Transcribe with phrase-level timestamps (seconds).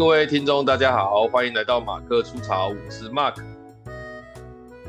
[0.00, 3.34] 各位听众，大家好，欢迎来到马克出潮，我是 Mark。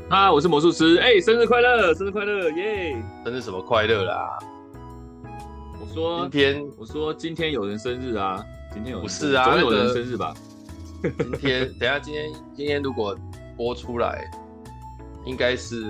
[0.08, 4.38] 啊，我是魔术师，哎、欸，生日快乐，生日快乐，耶、生日什么快乐啦？
[5.78, 10.32] 我说今天，我说今天有人生日啊，今天有人不是啊，总有人生日吧？
[11.02, 13.14] 今天， 等下，今天，今天如果
[13.54, 14.24] 播出来，
[15.26, 15.84] 应该是，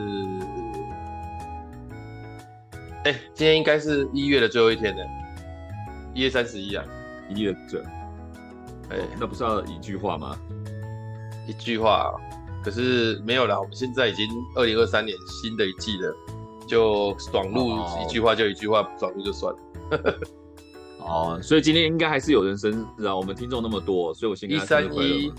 [3.04, 5.02] 哎、欸，今天应该是一月的最后一天呢，
[6.12, 6.84] 一月三十一啊，
[7.28, 7.80] 一月这。
[8.92, 10.36] 哎、欸，那不是要一句话吗？
[11.48, 12.14] 一句话，
[12.62, 13.58] 可是没有啦。
[13.58, 16.14] 我们现在已经二零二三年新的一季了，
[16.68, 17.72] 就爽录
[18.04, 19.58] 一句话就一句话，不爽录就算了。
[21.00, 23.16] 哦，所以今天应该还是有人生日啊。
[23.16, 25.32] 我们听众那么多，所以我先一三一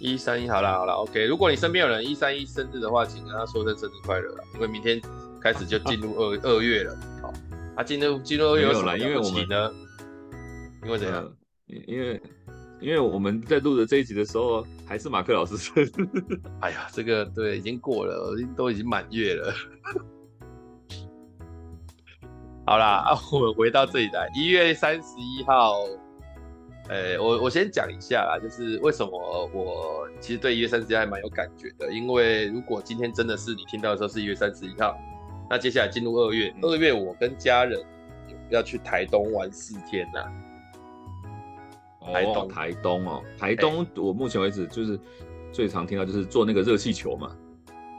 [0.00, 1.26] 一三一，好啦好啦，OK。
[1.26, 5.00] 如果你身边有人一三一生日的话，请跟他说声生日快乐，因为明天
[5.40, 6.96] 开始就进入二二、啊、月了。
[7.22, 7.32] 好，
[7.76, 9.70] 啊，进入进入二月有什么了不起呢？
[10.84, 11.32] 因为怎样？
[11.86, 12.20] 因为。
[12.80, 15.90] 因为我们在录的这一集的时候，还是马克老师生日。
[16.60, 19.52] 哎呀，这个对，已经过了，都已经满月了。
[22.66, 25.84] 好啦，啊，我们回到这里来，一月三十一号。
[26.88, 34.98] 哎，我我先讲一下啦，就是为什么我其实对一月三十一号还蛮有感觉的，因为如果今天真的是你听到的时候是一月三十一号，
[35.48, 37.80] 那接下来进入二月，二月我跟家人
[38.48, 40.24] 要去台东玩四天呐。
[42.12, 44.98] 台东，台东哦，台东，我目前为止就是
[45.52, 47.36] 最常听到就是坐那个热气球嘛。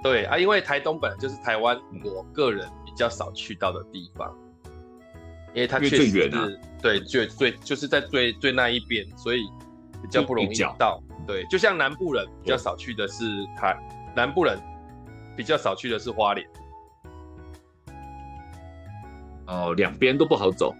[0.03, 4.35] 对啊，因为台东本来就是台湾我个人比较少去到的地方，
[5.53, 6.47] 因为它确实是最远啊，
[6.81, 9.43] 对，最最就是在最最那一边，所以
[10.01, 11.01] 比较不容易到。
[11.27, 13.77] 对，就像南部人比较少去的是台，
[14.15, 14.59] 南部人
[15.37, 16.47] 比较少去的是花莲。
[19.45, 20.73] 哦，两边都不好走，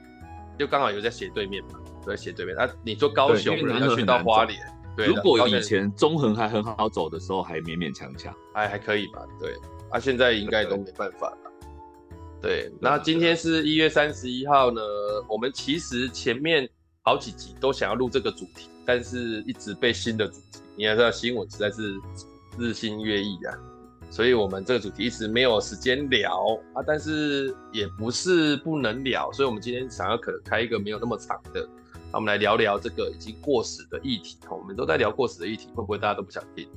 [0.57, 1.80] 就刚好有在斜对面嘛。
[2.05, 4.59] 在斜对面，啊，你说高雄人要去到花莲，
[4.95, 9.25] 对，如果以前中横还很好走的时候，还勉勉强强，还还可以吧？
[9.39, 9.53] 对，
[9.89, 11.37] 啊，现在应该都没办法了。
[12.41, 14.81] 对，那今天是一月三十一号呢，
[15.29, 16.67] 我们其实前面
[17.03, 21.93] 好几集都想要录这个主题，但是一直被新的主题，你也知道新闻实在是
[22.57, 23.53] 日新月异啊。
[24.09, 31.65] 所以，我们这个主题一直没有时间聊啊，但是也不是不能聊，所以我们今天想要可能开一个没有那么长的，
[32.11, 34.37] 那我们来聊聊这个已经过时的议题。
[34.49, 36.67] 我们都在聊过时的议题，会不会大家都不想听？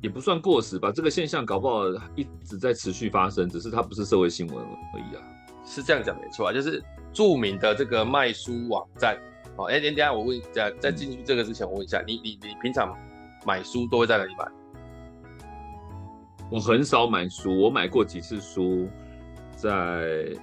[0.00, 1.84] 也不算过时吧，这个现象搞不好
[2.16, 5.22] 一直在持续发生，只是它不是社会新闻而已啊。
[5.66, 9.18] 是这样讲没错啊，就是著名的这个卖书网站。
[9.56, 12.94] 哦，哎，等一下我问一下，在进去这个之前，我问一下，你你你平常
[13.46, 14.46] 买书都会在哪里买？
[16.50, 18.88] 我很少买书，我买过几次书，
[19.56, 19.70] 在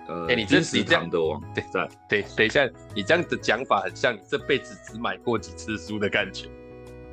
[0.08, 1.42] 呃，哎、欸，你这是这样的网
[1.72, 6.48] 站，对，等一下，你这样的讲法很像你这辈子只买过几次书的感觉。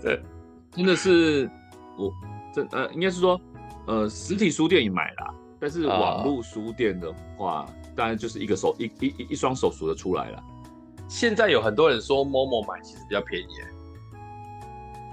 [0.03, 0.20] 对，
[0.72, 1.50] 真的是
[1.97, 2.12] 我
[2.54, 3.41] 这呃，应该是说
[3.86, 10.42] 呃，实体书店也买啦，但是网络书店的话，哦、当然就是一个手一一一一双手数得出来了。
[11.09, 13.47] 现在有很多人说 Momo 买其实比较便宜。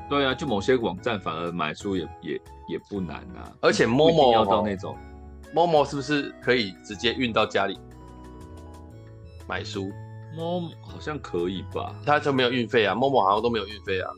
[0.07, 4.95] 对啊，就某些网站反而买书也也也不难啊，而且 Momo 要到那种
[5.55, 7.79] ，Momo 是不是可以直接运到家里
[9.47, 9.89] 买书
[10.37, 11.95] ？Momo 好像可以吧？
[12.05, 14.11] 它就没有运费啊，Momo 好像都没有运费啊。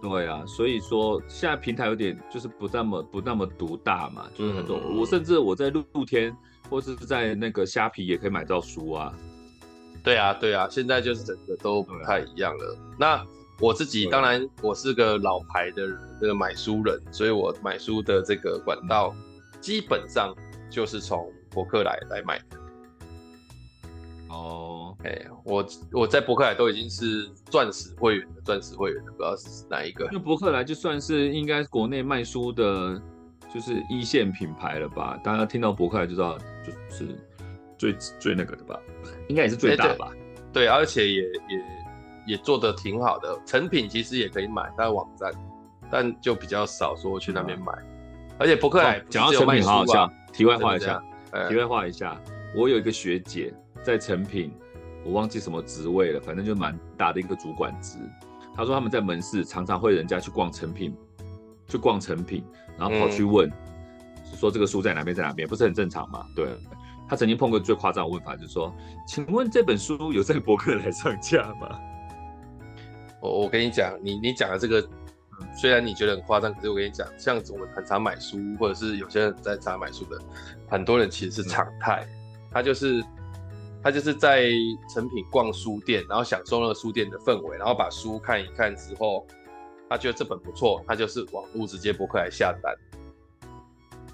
[0.00, 6.34] 对啊，所以说现在平台有点就是不那么不那么独大嘛，就是很多、嗯、我甚至我在露露天
[6.70, 9.12] 或是在那个虾皮也可以买到书啊。
[10.02, 12.74] 对啊，对啊，现在就是整个都不太一样了。
[12.74, 13.26] 啊、那
[13.58, 15.86] 我自己当然，我是个老牌的
[16.18, 19.14] 这个买书人，所以我买书的这个管道
[19.60, 20.34] 基本上
[20.70, 22.44] 就是从博客来来买的。
[24.28, 30.08] 哦，哎，我我在博客来都已经是钻石会员的，钻石会员的，不知道是哪一个。
[30.12, 33.00] 那博客来就算是应该国内卖书的，
[33.52, 35.20] 就是一线品牌了吧？
[35.24, 37.16] 大家听到博客来就知道，就是
[37.76, 38.80] 最最那个的吧？
[39.28, 40.10] 应该也是最大吧？
[40.52, 41.80] 对，对，而且也也。
[42.26, 45.32] 也做的挺好的，成品其实也可以买但网站，
[45.90, 47.72] 但就比较少说去那边买。
[47.72, 47.99] 嗯、
[48.40, 50.10] 而且博客来讲、哦、到成品，好好笑。
[50.32, 51.02] 题外话一下，
[51.46, 52.18] 题外话一下，
[52.56, 53.52] 我有一个学姐
[53.82, 54.50] 在成品，
[55.04, 57.98] 我忘记什么职位了，反正就蛮大的一个主管职。
[58.56, 60.96] 她说他们在门市常常会人家去逛成品，
[61.68, 62.42] 去逛成品，
[62.78, 66.24] 然后跑去问，嗯、说这个书在哪边，在哪边，不是很正常吗？
[66.34, 66.48] 对。
[67.06, 68.72] 他曾经碰过最夸张的问法，就是说，
[69.06, 71.78] 请问这本书有在博客来上架吗？
[73.20, 74.88] 我我跟你讲，你你讲的这个，
[75.56, 80.18] 虽然你觉得很夸张，可是我跟你讲，像我们很常买书，或者是有些人在常买书的，
[80.68, 82.06] 很多人其实是常态，
[82.50, 83.04] 他就是
[83.82, 84.50] 他就是在
[84.94, 89.26] 成品逛书店，然后享受那个书店的氛围，然后把书看一看之后，
[89.88, 92.74] 他觉得这本不错，他就是网络直接博客来下单。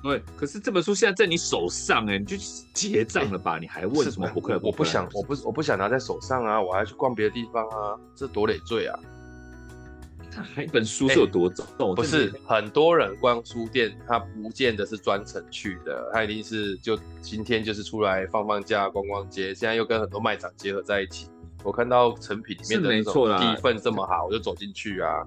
[0.03, 2.37] 对，可是这本书现在在你手上，哎，你就
[2.73, 3.55] 结账了吧？
[3.55, 4.61] 欸、你还问什么博客来？
[4.63, 8.97] 我不想，我不，我不想拿在手上啊，我还要去逛别的地方啊，这多累赘啊！
[10.63, 11.67] 一本书是有多重？
[11.79, 21.29] 欸、不是很多人逛书店，他不见得是专程去的，他一定是就今天就是出来放放假、逛逛街，现在又跟很多卖场结合在一起。
[21.65, 25.25] 我看到成品里面的那种地份这么好，我就走进去啊。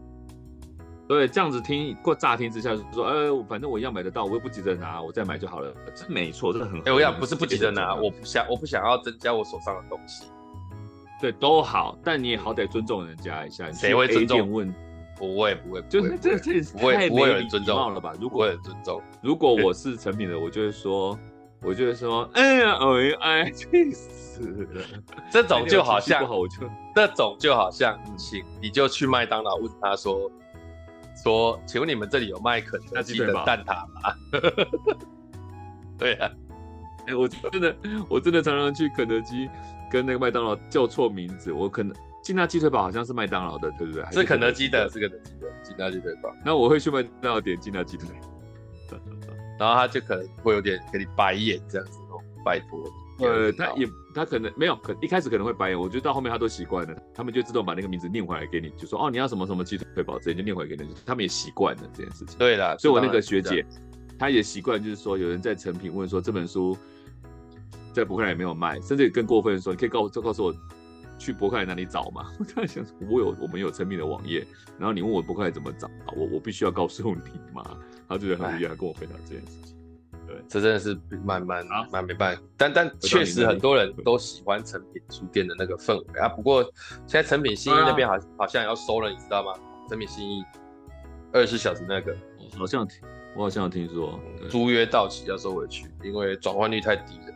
[1.07, 5.73] 对，这样子听过乍听之下就说，呃，反正我一样买得到，我又不急着拿，我再买就好了。
[5.95, 6.79] 这没错，这个很。
[6.81, 10.25] 哎，我想不是不急着拿，我不想，我不想要增加我手上的东西。
[11.19, 13.69] 对，都好，但你也好歹尊重人家一下。
[13.71, 14.51] 谁会尊重？
[14.51, 14.73] 问。
[15.19, 18.13] 不会不会，就是这这不会不会有人尊重了吧？
[18.19, 21.19] 如果尊重，如果我是成品的，我就会说，
[21.61, 22.77] 我就会说，哎呀，
[23.21, 24.39] 哎哎，气死
[24.71, 24.81] 了！
[25.29, 26.23] 这种就好像，
[26.95, 30.31] 这种就好像，请你就去麦当劳问他说，
[31.21, 34.15] 说，请问你们这里有卖肯德基的蛋挞吗？
[35.99, 36.31] 对啊，
[37.07, 37.75] 哎，我真的
[38.07, 39.49] 我真的常常去肯德基
[39.91, 41.93] 跟那个麦当劳叫错名字，我可能。
[42.29, 44.05] 劲辣鸡腿堡好像是麦当劳的，对不对？
[44.11, 46.31] 是肯德基的，是肯德基的劲辣鸡腿堡。
[46.45, 48.07] 那我会去麦当劳点劲辣鸡腿，
[49.59, 53.27] 然后他就可能会有点给你白眼这样子哦，拜托。
[53.27, 62.37] 呃，他也他可能没有，可一开始可能会白眼，我觉得到后面他都习惯了，他们就自动把那个名字念回来给你，就说哦，你要什么什么鸡腿堡，直接就念回来给你，他们也习惯了这件事情。
[62.37, 63.65] 对啦，所以我那个学姐，
[64.19, 66.77] 她也习惯，就是说有人在成品问说这本书
[67.91, 70.53] 在博客来也没有卖，甚至更过分的说，你可以告诉告诉我。
[71.19, 72.31] 去博客来哪里找嘛？
[72.39, 74.43] 我在想，我有我们有成品的网页，
[74.79, 77.21] 然后你问我博客来怎么找，我我必须要告诉你
[77.53, 77.63] 嘛？
[78.07, 79.75] 他觉得很厉害，跟我分享这件事情。
[80.25, 86.29] 对，这真的是蛮蛮蛮没办法，但但确实很多人都喜欢成品书店的那个氛围啊。
[86.29, 86.63] 不过
[87.05, 89.53] 现在成品新义那边好好像要收了，你知道吗？
[89.89, 90.43] 成品新义
[91.33, 92.15] 二十四小时那个，
[92.57, 92.87] 好像
[93.35, 94.19] 我好像有听说
[94.49, 97.28] 租约到期要收回去，因为转换率太低了。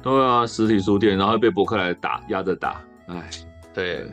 [0.00, 3.30] 对啊，实体书店，然后被博客来打压着打，哎，
[3.74, 4.06] 对，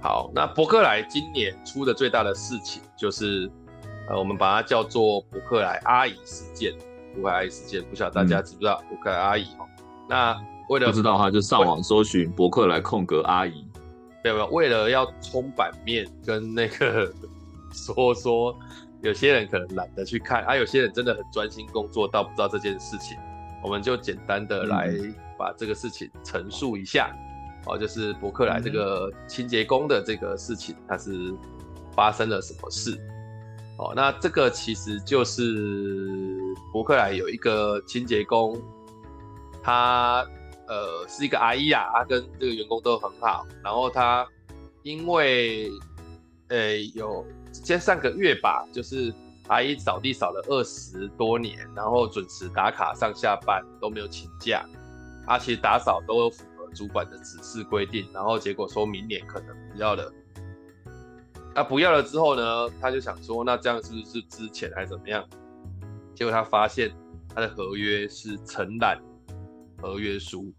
[0.00, 3.48] 好，那博客来今年出的最大的事情就是，
[4.08, 6.72] 呃，我们把它叫做博客来阿姨事件，
[7.14, 9.66] 博客来阿姨事件，不晓得大家知不知道博客来阿姨哈？
[10.08, 10.36] 那
[10.68, 13.64] 为了不知道的话，就上网搜寻博客来空格阿姨，
[14.24, 14.46] 没有没有？
[14.48, 17.12] 为了要充版面跟那个
[17.72, 18.58] 说说，
[19.02, 23.16] 有些人可能懒得去看，啊，有些人真的很专心工作到不知道这件事情。
[23.62, 24.92] 我们就简单的来
[25.38, 27.14] 把这个事情陈述一下，
[27.66, 31.32] 哦，就是伯克莱这个清洁工的这个事情，它是
[31.94, 32.98] 发生了什么事？
[33.78, 36.28] 哦，那这个其实就是
[36.72, 38.60] 伯克莱有一个清洁工，
[39.62, 40.26] 他
[40.66, 44.26] 呃是一个阿姨啊，他跟这个员工都很好，然后他
[44.82, 45.70] 因为
[46.48, 49.14] 呃有先上个月吧，就是。
[49.48, 54.64] 阿姨扫地扫了二十多年，然后准时打卡上下班都没有请假，
[55.26, 60.12] 而且打扫都有符合主管的指示规定，然后结果说明年可能不要了。
[61.54, 65.22] 啊，不要了之后呢，他就想说，那这样是不是之前还是怎么样？
[66.14, 66.90] 结果他发现
[67.34, 68.98] 他的合约是承揽
[69.80, 70.50] 合约书，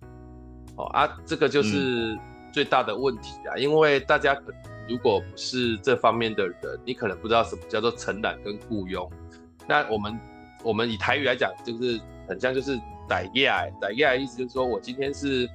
[0.75, 2.17] 哦啊，这个就是
[2.51, 4.72] 最大的问题啊，嗯、因为大家可能。
[4.89, 9.09] 如果不是这方面的人，你可能不知道什么叫做承揽跟雇佣。
[9.65, 10.19] 那我们
[10.61, 13.47] 我们以台语来讲，就是很像就是代业，
[13.79, 15.49] 代业的意思就是说我今天是，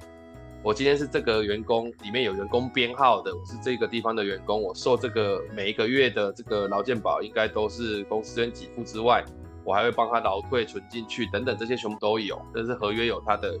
[0.63, 9.23] 我今天是这个员工里面有员工编号的，我是这个地方的员工，我受这个每一个月的这个劳健保应该都是公司跟给付之外，
[9.63, 13.59] 我还会帮他劳退存进去等等这些全部都有，这是合约有它的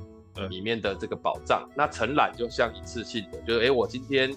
[0.49, 1.63] 里面的这个保障。
[1.69, 4.35] 嗯、那承揽就像一次性的，就是哎、欸、我今天。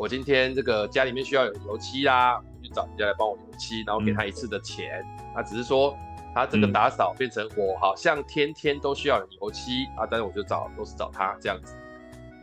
[0.00, 5.04] 我今天这个家里面需要有油漆啦，我去找人家来帮我油漆，然后给他一次的钱。
[5.34, 5.94] 他、嗯、只是说
[6.34, 11.76] 他这个打扫变成我好像天天都需要有油漆啊，但是我就找都是找他这样子。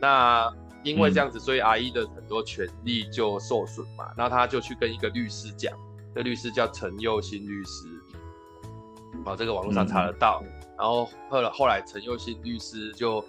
[0.00, 0.48] 那
[0.84, 4.08] 因为这样子，所以阿姨的很多权利就受损嘛。
[4.16, 5.76] 那他就去跟一个律师讲，
[6.14, 7.88] 这律师叫陈佑新律师，
[9.24, 10.40] 啊，这个网络上查得到。
[10.44, 13.24] 嗯、然后后来后来陈佑新律师就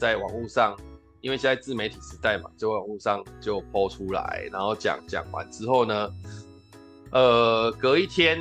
[0.00, 0.76] 在网络上。
[1.20, 6.14] 因为现在自媒体时代嘛，就网络上就 po 出来，然后讲讲完之后呢，
[7.10, 8.38] 呃，隔一天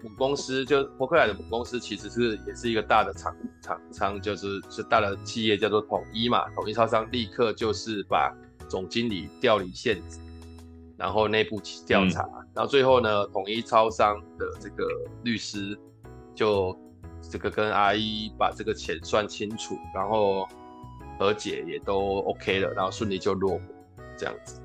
[0.00, 8.32] 母公司就博客来的母公司其实是也是一个大的厂厂商，就是是大的企业叫做统一嘛，统一超商立刻就是把
[8.68, 10.20] 总经理调离现职，
[10.96, 14.86] 然后内部调查，嗯、然后最后呢，统一超商的这个
[15.24, 15.76] 律师
[16.32, 16.78] 就
[17.28, 20.46] 这个跟阿姨把这个钱算清楚，然后。
[21.18, 23.64] 和解也都 OK 了，然后顺利就落幕
[24.16, 24.60] 这样子。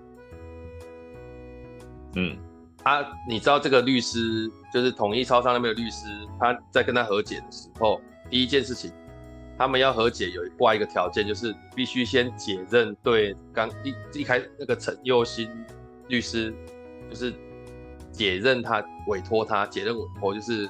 [2.15, 2.38] 嗯，
[2.84, 6.08] 他、啊、你知道这个律师就是统一超商那边的律师，
[6.39, 8.91] 他在跟他和解的时候，第一件事情，
[9.58, 15.48] 他们要和解有挂一个条件，就是必须先解任对刚一一开那个陈佑新
[16.08, 16.51] 律师，
[17.10, 17.34] 就是
[18.12, 20.68] 解任他委托他解任委托，就是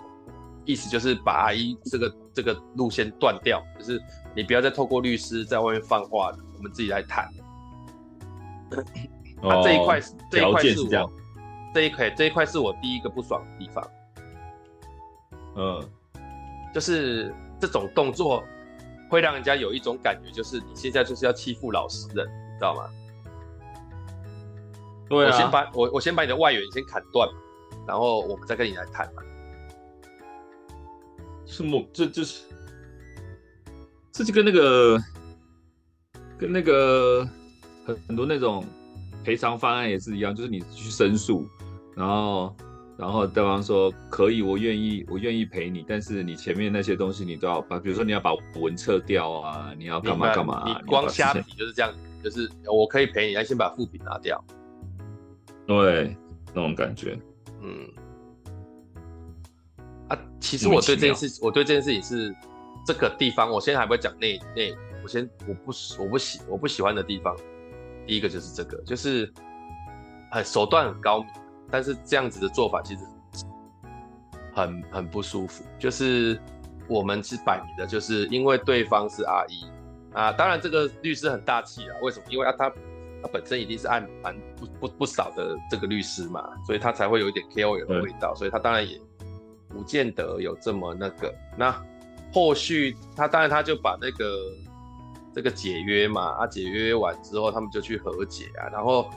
[0.65, 4.01] 意思就是把阿姨这个这个路线断掉，就是
[4.35, 7.29] 你不要再透过律师在外面放话了，我们自己来谈。
[9.41, 9.99] 哦、啊，这一块
[10.31, 10.89] 这一块是我。
[10.89, 11.09] 是
[11.71, 13.91] 这一块这一块是我第一个不爽的地方，
[15.55, 15.89] 嗯，
[16.73, 18.43] 就是这种动作
[19.07, 22.89] 会让人家有一种感觉，就是你现在就是要欺负老实人，你知道吗？
[25.07, 27.29] 对啊，我先把我我先把你的外援先砍断，
[27.87, 29.21] 然后我们再跟你来谈嘛。
[31.49, 31.83] 是么？
[31.91, 32.43] 这就是，
[34.11, 34.97] 这就跟那个
[36.37, 37.27] 跟那个
[37.85, 38.63] 很很多那种
[39.23, 41.45] 赔偿方案也是一样，就是你去申诉。
[41.95, 42.55] 然后，
[42.97, 50.79] 然后对方说可以，我愿意，我愿意赔你，但是你前面那些东西你都要把，比如说你要把文撤掉啊，你要干嘛干嘛、啊。
[50.81, 51.91] 你光虾皮就是这样，
[52.23, 54.41] 就是我可以赔你，要先把副品拿掉。
[55.65, 56.15] 对，
[56.53, 57.19] 那种感觉。
[57.61, 57.91] 嗯。
[60.09, 62.35] 啊，其实我对这件事，我对这件事情是
[62.85, 67.35] 这个地方，我现在还不会讲内内，我先我不我不喜我不喜欢的地方，
[68.05, 69.31] 第一个就是这个，就是
[70.31, 71.29] 很手段很高明。
[71.71, 73.03] 但是这样子的做法其实
[74.55, 76.41] 很很不舒服，就是
[76.87, 79.63] 我们是摆明的，就是因为对方是阿姨
[80.13, 82.25] 啊，当然这个律师很大气啊，为什么？
[82.31, 82.69] 因为啊他
[83.21, 88.99] 他本身一定是案蛮不不不少的这个律师嘛，所以他才会有一点 KOL 的味道，所以他当然也
[89.69, 91.33] 不见得有这么那个。
[91.57, 91.73] 那
[92.33, 94.53] 后续他当然他就把那个
[95.33, 99.09] 这个解约嘛，啊解约完之后他们就去和解啊，然后。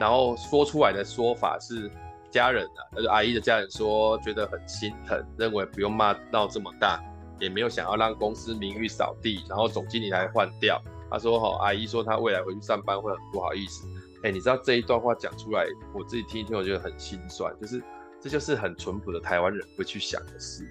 [0.00, 1.88] 然后说出来的说法是，
[2.30, 6.98] 家人啊，就是阿姨的家人说觉得很心疼，认为不用骂闹这么大，
[7.38, 10.82] 也没有想要让公司名誉扫地，然后总经理来换掉。
[11.10, 13.86] 他说：“哈，阿姨说他未来回去上班会很不好意思。”
[14.24, 17.80] 哎，你知道这一段话讲出来，我自己听一听，我觉得很心酸，就是
[18.22, 20.64] 这就是很淳朴的台湾人会去想的事。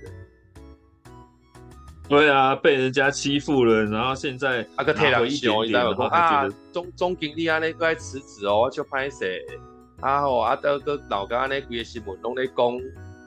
[2.07, 6.07] 对啊，被人家欺负了，然后现在阿个退两休，你知道吗？
[6.07, 9.45] 啊，总总经理啊，那个辞职哦，就拍谁。
[10.01, 12.79] 啊吼，啊，德个老家那几个新闻拢在讲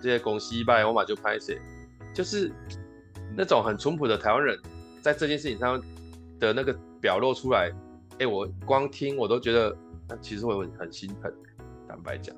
[0.02, 1.59] 这些公司败，我嘛就拍谁。
[2.12, 2.52] 就是
[3.37, 4.59] 那种很淳朴的台湾人，
[5.00, 5.83] 在这件事情上
[6.38, 7.71] 的那个表露出来，
[8.12, 9.75] 哎、欸，我光听我都觉得，
[10.09, 11.33] 那其实我很很心疼，
[11.88, 12.35] 坦白讲。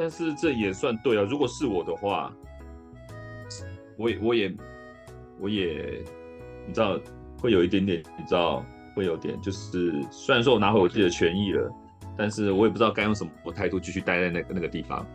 [0.00, 2.32] 但是这也算对啊，如果是我的话。
[3.98, 4.56] 我也，我也，
[5.38, 6.02] 我也，
[6.66, 6.98] 你知道，
[7.38, 8.64] 会有一点点，你知道，
[8.96, 11.70] 会有点，就是虽然说我拿回我自己的权益了，
[12.16, 15.06] 但是我也不知道该用什么态度继续待在那个那个地方。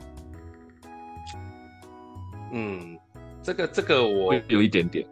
[2.52, 2.96] 嗯，
[3.42, 5.04] 这个这个我有一点点，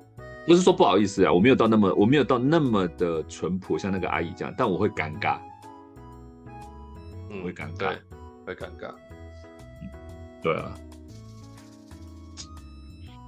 [0.45, 5.39] 不是说不好意思啊，我没有到那么，我没有到那么的淳朴，像那个阿姨这样，但我会尴尬，
[7.31, 7.97] 嗯，会尴尬，
[8.45, 8.93] 会尴尬，
[10.43, 10.75] 对啊。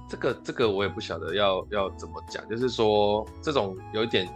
[0.08, 4.28] 这个这个我也不晓得要要怎么讲，就是说这种有一点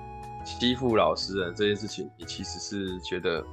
[0.44, 3.44] 欺负老实人这件事情，你其实是觉得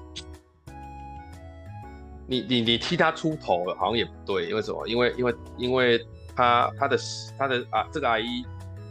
[2.26, 4.88] 你你你替他出头，好像也不对，因为什么？
[4.88, 6.04] 因为因为因为
[6.36, 6.98] 他他的
[7.38, 8.44] 他的啊这个阿姨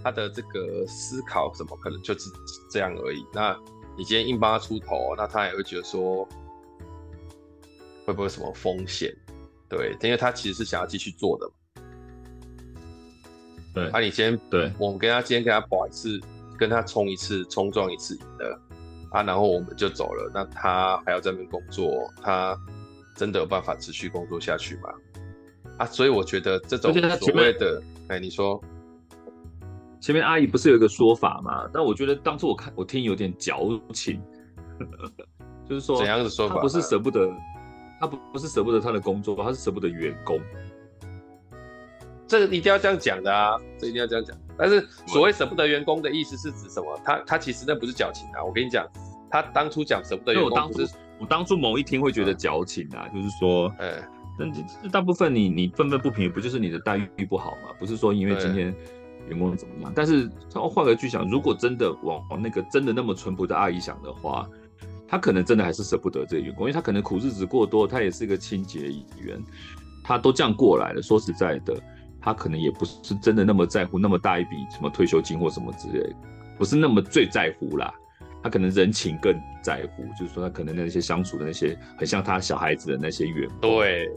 [0.05, 2.31] 他的这个思考什么可能就是
[2.71, 3.27] 这样而已。
[3.33, 3.59] 那
[3.99, 6.25] 你今天硬帮他出头，那他也会觉得说
[8.07, 9.13] 会不会什么风险？
[9.69, 11.51] 对，因为他其实是想要继续做的。
[13.75, 16.21] 对，啊，你先对，我们跟他今天跟他保一次，
[16.59, 18.61] 跟他冲一次，冲撞一次赢了，
[19.11, 20.31] 啊，然后我们就走了。
[20.33, 22.59] 那他还要在那边工作，他
[23.17, 24.89] 真的有办法持续工作下去吗？
[25.79, 28.59] 啊，所以我觉得这种所谓的，哎，你说
[30.01, 31.69] 前面阿姨不是有一个说法吗？
[31.71, 34.23] 但我觉得当初我看我听有点矫情，
[35.69, 36.55] 就是说怎样的说法？
[36.55, 37.31] 他不是舍不得，
[38.01, 40.41] 他不不是舍不得他的工作，他是舍不得员工。
[42.27, 44.37] 这个一定要这样讲的啊，这一定要这样讲。
[44.59, 47.01] 但是所谓舍不得员工的意思是指什么？
[47.05, 48.43] 他他其实那不是矫情啊。
[48.43, 48.85] 我跟你讲，
[49.31, 54.03] 他当初讲舍不得员工，我当初我当初某一天会觉得矫情啊，嗯、就是说，哎、
[54.39, 57.73] 嗯，但大部分你你愤愤不平，不就是你的待遇不好吗？
[57.79, 58.75] 不是说因为今天
[59.29, 59.93] 员工怎么样？
[59.95, 64.49] 但是他换个去想，如果真的往往那个真的那么淳朴的阿姨想的话，
[65.09, 68.81] 他可能真的还是舍不得这个员工，因为他可能苦日子过多，他也是一个清洁
[69.21, 69.43] 员，
[70.05, 71.03] 他都这样过来了。
[71.03, 71.75] 说实在的。
[72.19, 76.13] 他可能也不是真的那么在乎那么大一笔什么退休金或什么之类，
[76.59, 77.95] 不是那么最在乎啦。
[78.43, 79.33] 他可能人情更
[79.63, 83.61] 在乎，就是说他可能那些相处的那些很像他小孩子的那些员工。
[83.61, 84.11] 对，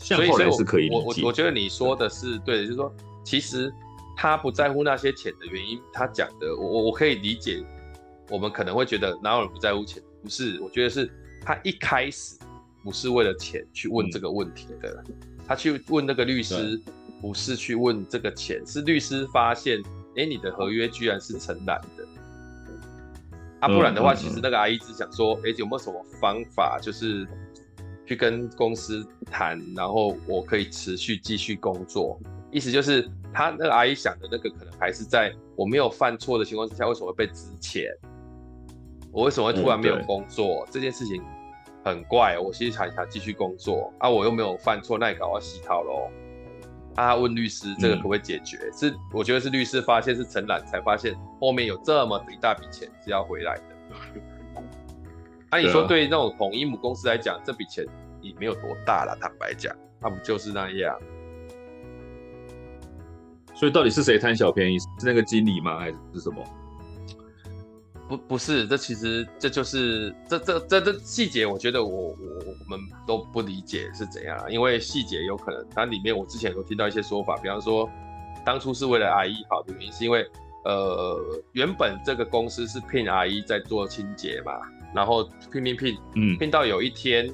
[0.00, 0.94] 像后来是可以理解。
[0.96, 3.72] 我我我觉得你说的是对的，就是说其实
[4.16, 7.64] 他不在乎那些钱的原因，他讲的我我可以理解。
[8.28, 10.02] 我们可能会觉得哪有人不在乎钱？
[10.22, 11.10] 不是，我觉得是
[11.44, 12.36] 他一开始
[12.82, 15.14] 不是为了钱去问这个问题的，嗯、
[15.46, 16.80] 他去问那个律师
[17.20, 19.80] 不是去问这个钱，是律师发现，
[20.16, 22.06] 哎、欸，你的合约居然是承揽的。
[23.60, 27.24] 啊，不然的话，其实那个阿姨只想说，哎、欸，有没有什么方法，就是
[28.04, 32.20] 去跟公司谈，然后我可以持续继续工作。
[32.50, 37.86] 意思就是，他那个阿姨想的那个，可能还是在我没有犯错的情况之下，为什么会被资遣？
[39.12, 40.66] 我为什么会突然没有工作？
[40.70, 41.22] 这件事情
[41.84, 42.38] 很怪。
[42.38, 46.10] 我其实想想继续工作啊，我又没有犯错，那你搞我洗套喽？
[46.94, 48.56] 啊，问律师这个可不可以解决？
[48.56, 53.62] 嗯、是我觉得是律师发现是承揽，才发现后面有这么一大笔钱是要回来的。
[55.50, 57.84] 那、啊、你说对那种统一母公司来讲，这笔钱
[58.22, 60.98] 也没有多大了，坦白讲，他不就是那样？
[63.54, 64.78] 所以到底是谁贪小便宜？
[64.78, 65.78] 是那个经理吗？
[65.78, 66.42] 还是什么？
[68.12, 72.14] 不不是，这其实这就是这这这这细节，我觉得我我
[72.46, 77.88] 我们都不理解是怎样，因为细节有可能它里面我之前有听到一些说法，比方说
[78.44, 80.26] 当初是为了阿姨好的原因，是因为
[80.66, 81.18] 呃
[81.52, 84.52] 原本这个公司是聘阿姨在做清洁嘛，
[84.94, 87.32] 然后聘聘聘，嗯，聘到有一天，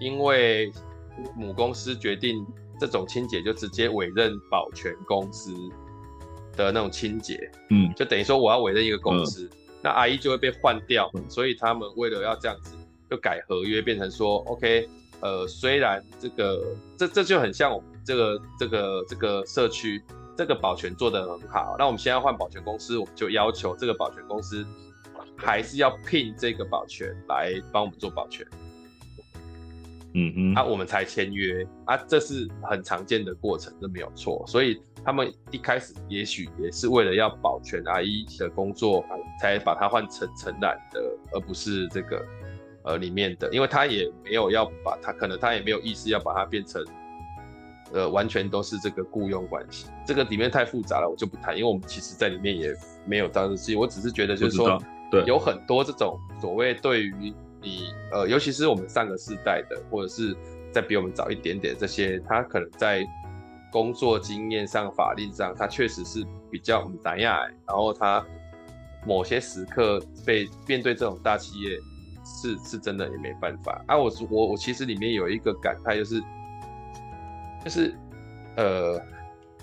[0.00, 0.72] 因为
[1.36, 2.44] 母公司决定
[2.80, 5.54] 这种清洁就直接委任保全公司
[6.56, 9.44] 的那种清洁，嗯，就等于说我要委任一个公司。
[9.44, 12.76] 嗯那阿姨就会被换掉，所以他们为了要这样子，
[13.08, 14.88] 就改合约，变成说，OK，
[15.20, 20.02] 呃，虽然这个这这就很像我们这个这个这个社区
[20.36, 24.66] 这个保全做得很好，那我们现在换保全公司，我们就要求这个保全公司
[25.36, 28.46] 还是要聘这个保全来帮我们做保全，
[30.12, 31.66] 嗯嗯，啊，我们才签约。
[31.86, 34.80] 啊，这是很常见的过程，这没有错，所以。
[35.02, 39.04] 他们一开始也许也是为了要保全阿姨的工作，
[39.40, 41.00] 才把它换成承揽的，
[41.32, 42.22] 而不是这个
[42.84, 46.84] 呃里面的，因为他也没有要把它，可能他也没有意思要把它变成
[47.92, 52.74] 呃完全都是这个雇佣关系，这个里面太复杂了，我就不谈，因为我们其实在里面也
[53.06, 54.78] 没有这样子，我只是觉得就是说，
[55.10, 57.32] 对，有很多这种所谓对于
[57.62, 60.36] 你呃，尤其是我们上个世代的，或者是
[60.70, 63.02] 再比我们早一点点这些，他可能在。
[63.70, 68.24] 工作经验上、法律上，他确实是比较唔单亚，然后他
[69.06, 71.78] 某些时刻被面对这种大企业，
[72.24, 73.82] 是是真的也没办法。
[73.86, 76.20] 啊，我我我其实里面有一个感慨，就是
[77.64, 77.94] 就是
[78.56, 79.00] 呃，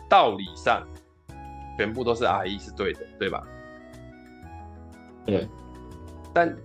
[0.09, 0.87] 道理上
[1.77, 3.43] 全部都是阿姨是对的，对吧？
[5.25, 5.47] 对。
[6.33, 6.55] 但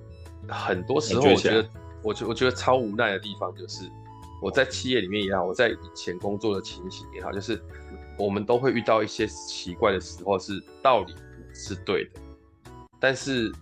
[0.49, 1.69] 很多时候，我觉得，
[2.03, 3.91] 我觉我觉得超无奈的地方就是。
[4.43, 7.63] 我在企业里面也好，我在以前工作的情形也好，就是
[8.19, 11.15] 我们都会遇到一些奇怪的时候，是道理
[11.55, 12.21] 是对的，
[12.99, 13.53] 但是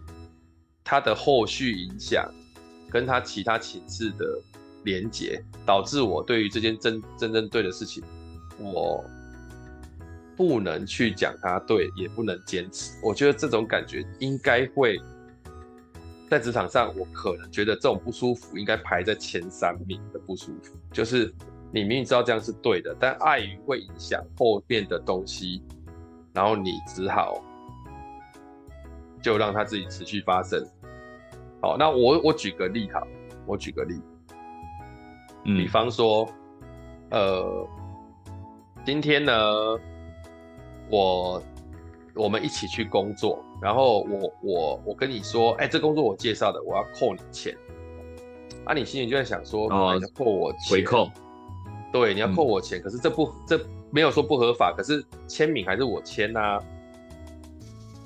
[0.82, 2.32] 它的后续影响
[2.90, 4.40] 跟它其他情势的
[4.84, 8.02] 连结，导致我对于这件真真正对的事情，
[8.58, 9.04] 我
[10.34, 12.98] 不能去讲它对，也不能坚持。
[13.02, 14.98] 我觉得这种感觉应该会。
[16.30, 21.34] 在职场上，我可能觉得这种不舒服应该排在前三名的不舒服，就是
[21.72, 25.60] 你明明知道这样是对的，但碍于会影响后面的东西，
[26.32, 27.42] 然后你只好
[29.20, 30.64] 就让它自己持续发生。
[31.60, 33.04] 好，那我我举个例哈，
[33.44, 34.00] 我举个例，
[35.46, 36.32] 嗯，比方说，
[37.10, 37.68] 呃，
[38.86, 39.34] 今天呢，
[40.88, 41.42] 我
[42.14, 43.44] 我们一起去工作。
[43.62, 47.56] 然后我我我跟你说，哎，这工作我介绍的，我要扣你钱。
[48.64, 51.10] 啊，你心里就在想说，哦，你要扣我钱，回扣。
[51.92, 56.62] 对，你要扣我钱，嗯、可是这不这没有说不合法，可是签名还是我签呐、啊。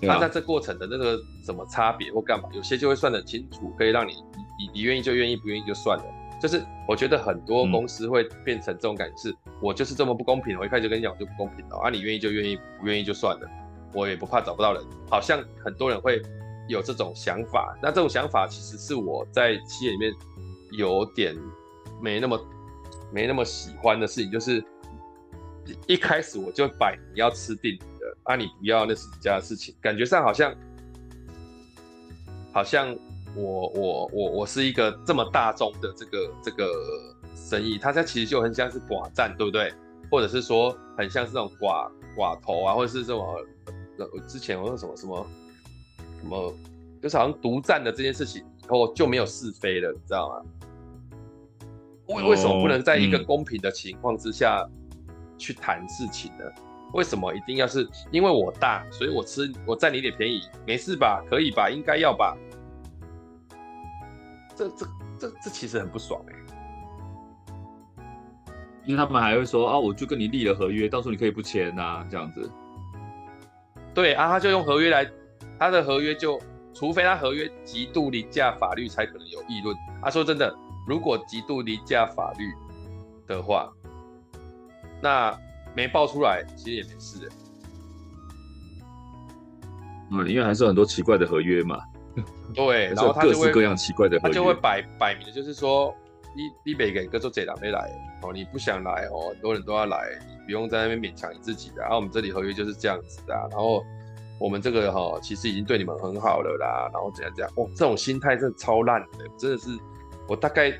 [0.00, 4.12] 那在、啊、这过程的那个什么差别或干嘛，有些就会算得很清楚，可以让你
[4.58, 6.04] 你你愿意就愿意，不愿意就算了。
[6.40, 13.48] 就是我觉得很多公司会变成这种感觉，是、嗯、我就是这么不公平，我一开始就跟你讲我就不公平了啊，你愿意就愿意，不愿意就算了。
[13.94, 16.20] 我也不怕找不到人，好像很多人会
[16.68, 17.78] 有这种想法。
[17.80, 20.12] 那这种想法其实是我在企业里面
[20.72, 21.36] 有点
[22.02, 22.38] 没那么
[23.12, 24.64] 没那么喜欢的事情，就是
[25.86, 30.54] 一开始我就摆你要吃定你的，啊你不要那是你家的事情，感觉上好像
[32.52, 32.94] 好像
[33.36, 36.68] 我我我我是一个这么大众的这个这个
[37.36, 39.72] 生意，它家其实就很像是寡占，对不对？
[40.10, 43.24] 或者是说很像是这种寡寡头啊，或者是这种。
[44.26, 45.26] 之前我说什么什么
[46.20, 46.54] 什么，
[47.02, 50.42] 就是好像独占的这件事情以后就没有是非了，你知道吗？
[52.08, 54.68] 为为什么不能在一个公平的情况之下
[55.38, 56.44] 去谈事情呢？
[56.92, 61.24] 为什么一定要是因为我大，所以我吃我占你一点便宜，没事吧？
[61.28, 61.68] 可以吧？
[61.70, 62.36] 应该要吧？
[64.54, 64.86] 这这
[65.18, 66.32] 这这其实很不爽哎、
[67.96, 68.04] 欸，
[68.84, 72.48] 因为他们还会说啊，我就跟你立了合约，到时候你可以不签呐、啊，这样子。
[73.94, 75.08] 对啊，他就用合约来，
[75.58, 76.40] 他的合约就，
[76.74, 79.74] 除非他合约极度凌驾法律，才可能有议论。
[80.02, 80.54] 他、啊、说真的。
[80.86, 82.52] 如果极度凌驾法律
[83.26, 83.72] 的话，
[85.00, 85.34] 那
[85.74, 87.26] 没爆出来其实也没事。
[90.10, 91.78] 嗯，因为还是有很多奇怪的合约嘛。
[92.54, 95.94] 对，然后他各式各样奇怪的合约，他就会摆摆明的就是说，
[96.36, 101.82] 你你每个人各做这两没来哦，你不想来哦，很多人都要来，你不用在那边勉强你自己的。
[101.82, 103.84] 然后我们这里合约就是这样子的，然后
[104.38, 109.68] 我们这个哈、其实已经对你们很好了啦，然后怎样怎样哦，这种心态真的超烂的，真的是。
[110.26, 110.72] 我大概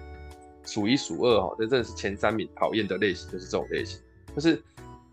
[0.65, 4.01] 数一数二哈，这真的是前三名讨厌的类型，就是这种类型。
[4.35, 4.59] 就是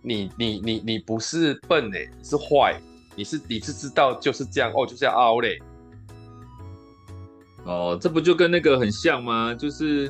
[0.01, 2.79] 你你你你不是笨哎、欸，你是坏，
[3.13, 5.59] 你是你是知道就是这样哦，就是要凹嘞。
[7.65, 9.53] 哦，这不就跟那个很像吗？
[9.53, 10.09] 就是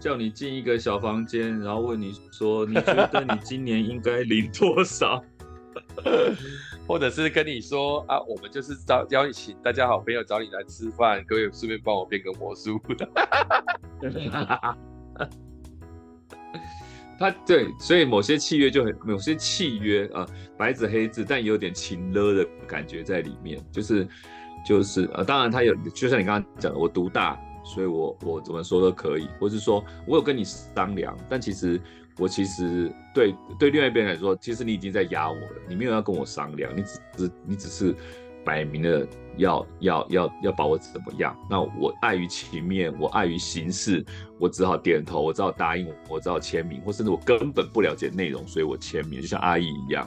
[0.00, 5.22] 叫你进一个小房间，然后问你说，你觉得你今年应该领多少？
[6.88, 12.80] 或者是跟你说啊，我们就是找邀你请大家好朋友找你来吃饭，各位顺便帮我变个魔术。
[17.18, 24.08] 他对，所以某些契约就很，某些契约啊，白纸黑字，但也有点情勒的感觉在里面，就是
[24.66, 31.80] 就是呃，当然他有，就像你刚刚讲的，我独大，所以我我怎么说都可以，或是说我有跟你商量，但其实。
[32.18, 37.96] 我其实对对另外一边来说，其实你已经在压我了，你没有要跟我商量，你只是你只是
[38.44, 39.06] 摆明了
[39.38, 41.34] 要要要要把我怎么样？
[41.48, 44.04] 那我碍于情面，我碍于形式，
[44.38, 50.06] 我只好点头，我只好答应，我只好签名，或甚至我根本不了解内容，所以我签名，就像阿姨一样，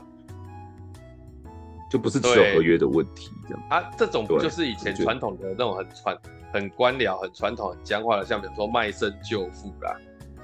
[1.94, 3.92] 就不是只有合约的问题这样啊。
[3.96, 6.18] 这种不就是以前传统的那种很传
[6.52, 9.96] 很官僚、很传统、很僵化的，像比如说卖身救父啦。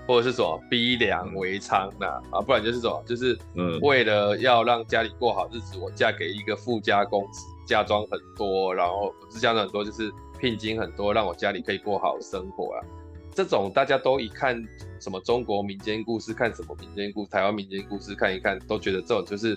[0.08, 3.38] 或者是什么逼良为娼呐啊，不然就是什么，就是
[3.84, 12.82] 为了要让家里过好日子，我嫁给一个富家公子，嫁妆很多，然后不是嫁妆很多，就是聘金很多，让我家里可以过好生活啊。
[13.36, 14.60] 这种大家都一看
[15.00, 19.56] 什么中国民间故事，看什么民间故事，台湾民间故事看一看，都觉得这种就是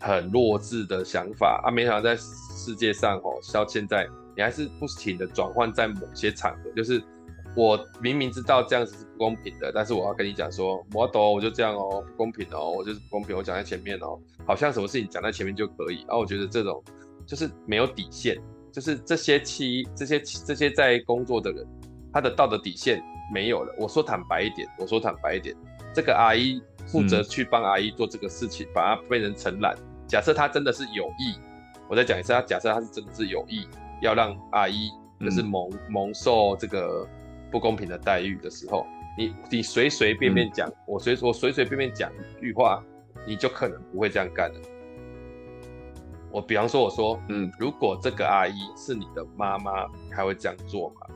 [0.00, 1.70] 很弱智的想法啊。
[1.70, 7.02] 没想到在世界上哦，到现在你还是不停的转换在某些场合，就是。
[7.56, 16.04] 我明明知道这样子是不公平的，但是我要跟你讲说，我懂，我就这样哦，不公平哦，我就是不公平，我讲在前面哦，好像什么事情讲在前面就可以。
[16.08, 16.82] 啊我觉得这种
[17.24, 18.36] 就是没有底线，
[18.72, 21.64] 就是这些企这些这些在工作的人，
[22.12, 23.00] 他的道德底线
[23.32, 23.72] 没有了。
[23.78, 25.54] 我说坦白一点，我说坦白一点，
[25.94, 26.60] 这个阿姨
[26.94, 29.76] 负责去帮阿姨做这个事情，嗯、把她被人承揽。
[30.06, 31.38] 假设他真的是有意，
[31.88, 33.66] 我再讲一次，他假设他是真的是有意
[34.00, 37.06] 要让阿姨就是蒙、嗯、蒙受这个。
[37.52, 38.84] 不公平的待遇的时候，
[39.16, 42.82] 你你随随便便讲，嗯、我随我随随便便讲一句话，
[43.28, 44.60] 你就可能不会这样干了。
[46.32, 51.13] 我比方说，我说，嗯，如果这个阿姨是你的妈妈，你还会这样做吗？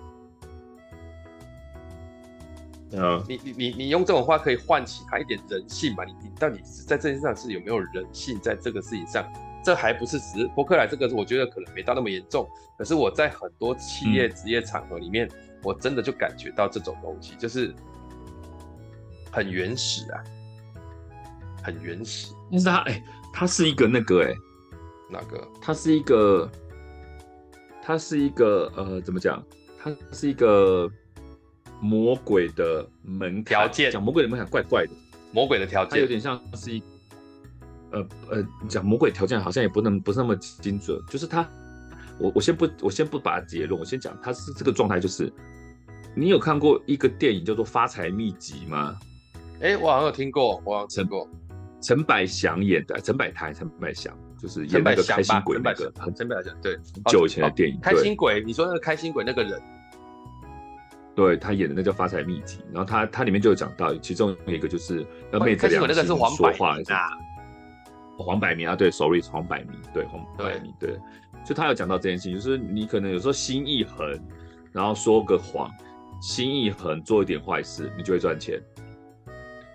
[2.93, 6.05] 嗯，你你你你用这种话可以唤起他一点人性嘛？
[6.05, 9.25] 你你到底是在这件事上是有没有人性在这个事情上？
[9.65, 12.49] 这还不是只是博客来这个，我觉得可能没到那么严重。
[12.79, 15.27] 可是我在很多企业职业场合里面。
[15.27, 17.75] 嗯我真的就感觉到这种东西就是
[19.33, 20.23] 很原始啊，
[21.65, 22.33] 很原始。
[22.49, 23.03] 但是他，哎、欸，
[23.35, 24.35] 它是一个那个、欸，哎，
[25.11, 25.49] 哪个？
[25.61, 26.49] 他是一个，
[27.83, 29.43] 他是一个，呃，怎么讲？
[29.83, 30.89] 他是一个
[31.81, 33.91] 魔鬼的门条件。
[33.91, 34.93] 讲魔鬼的门槛怪怪的，
[35.33, 36.83] 魔鬼的条件，它有点像是一，
[37.91, 41.49] 呃呃，讲魔鬼条件好像也不能不是那么精准，就是他。
[42.21, 45.33] 我我先不我先不把结论，我先讲他是这个状态，就是
[46.17, 48.99] 你有看过一个电影叫做《发财秘籍》吗？
[49.61, 51.29] 哎、欸，我好像有听过，我好像听过，
[51.81, 59.63] 陈百祥演的，陈百台、陈百祥就是演那个开心鬼那个，很陈百祥对，很久以前的电影，开心鬼，你说那个开心鬼那个人，
[61.19, 66.31] 对他演的那叫《发财秘籍》，然后他他里面就有讲到，其中有一个就是那妹子两个说话
[68.17, 70.97] 黄百鸣啊，对，sorry，黄百鸣，对，黄百鸣，对。
[71.45, 74.17] 就他有讲到这件事情，就是你可能有时候心一横，
[74.71, 75.69] 然后说个谎，
[76.21, 78.63] 心一横做一点坏事，你就会赚钱，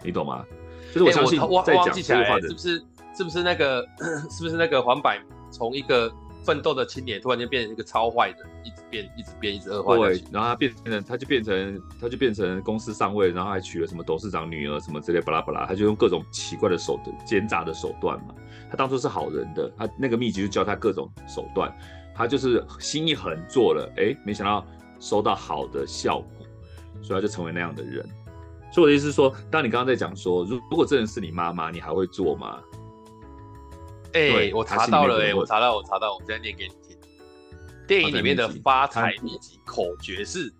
[0.01, 0.45] 你懂吗？
[0.93, 2.85] 就是我相信在讲这句话的、欸、是不是
[3.17, 3.85] 是不是那个
[4.31, 5.19] 是不是那个黄百
[5.51, 6.09] 从一个
[6.43, 9.95] 奋斗的青年，突然间变成一个超坏的，一直变，一直变，一直恶化。
[9.97, 18.35] 对，然后他变成，他就变成，他就变成公司上位，然后还娶了什么董事长女儿什么之类，巴拉巴拉，他就用各种奇怪的手段、奸诈的手段嘛。
[18.69, 21.71] 他当初是好人的，他那个秘籍就教他各种手段，
[22.15, 24.65] 他就是心一横做了，哎，没想到
[24.99, 26.45] 收到好的效果，
[27.01, 28.03] 所以他就成为那样的人。
[28.71, 32.59] 所以我的意思是说，当你刚刚在讲说，如如果这人是你妈妈，你还会做吗？
[34.13, 36.97] 哎、欸，我查到了、欸，哎，我查到，我查到，我现在念给你听。
[37.87, 40.51] 电影里面的发财秘籍口诀是：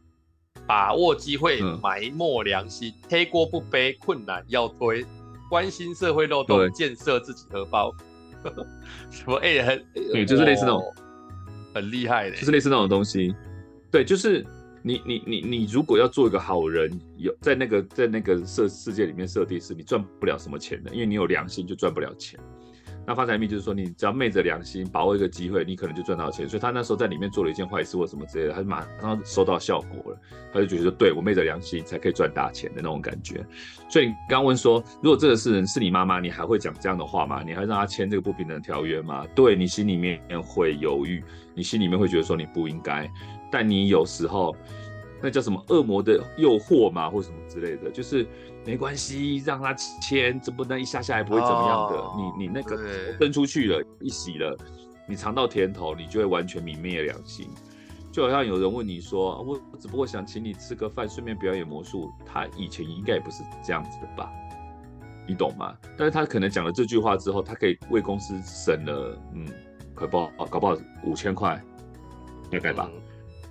[0.68, 5.06] 把握机会，埋没良心，嗯、黑锅不背，困难要推，
[5.50, 7.94] 关心社会漏洞，建设自己荷包。
[9.10, 9.36] 什么？
[9.38, 10.84] 哎、欸，很，对，就是类似那种，
[11.74, 13.34] 很厉害的，就是类似那种东西。
[13.92, 14.46] 对，就是。
[14.86, 22.38] 你你你你如果要做一个好人，有在那个在那个设世界里面设定是，你赚不了什么钱的，因为你有良心就赚不了钱。
[23.06, 26.48] 那发财秘就是说，你只要昧着良心，把握一个机会，你可能就赚到钱。
[26.48, 30.20] 所以他那时候在里面做了一件坏事或什么之类的，他就马上收到效果了，
[30.54, 33.46] 他就觉得说，对，我昧着良心才可以赚大钱的那种感觉。
[33.90, 37.44] 所以你刚问说，如果这个是人是你妈妈，你还会讲这样的话吗？
[37.46, 39.28] 你还让他签这个不平等条约吗？
[39.36, 41.22] 对，你心里面会犹豫，
[41.54, 43.10] 你心里面会觉得说你不应该。
[43.52, 44.56] 但你有时候，
[45.24, 48.28] 那叫什么恶魔的诱惑嘛，或什么之类的，就是
[48.66, 51.98] 没关系，让他签，这不能一下下来不会怎么样的。
[51.98, 52.78] 哦、你你那个
[53.18, 54.54] 分出去了，一洗了，
[55.08, 57.48] 你尝到甜头，你就会完全泯灭良心。
[58.12, 64.30] 就好像有人问你说，我只不过想请你吃个饭，顺便表演魔术，他以前应该也不是这样子的吧？
[65.26, 65.74] 你懂吗？
[65.98, 69.48] 但是他可能讲了这句话之后，他可以为公司省了，嗯，
[69.96, 71.64] 可不好，搞不好五千块，
[72.52, 72.90] 大概吧。
[72.94, 73.02] 嗯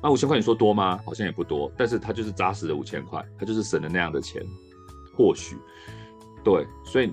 [0.02, 0.98] 那五千块你说多吗？
[1.06, 4.42] 好像也不多，但是他就是扎实的五千块，他就是省了那样的钱，
[5.16, 5.56] 或许，
[6.42, 7.12] 对，所以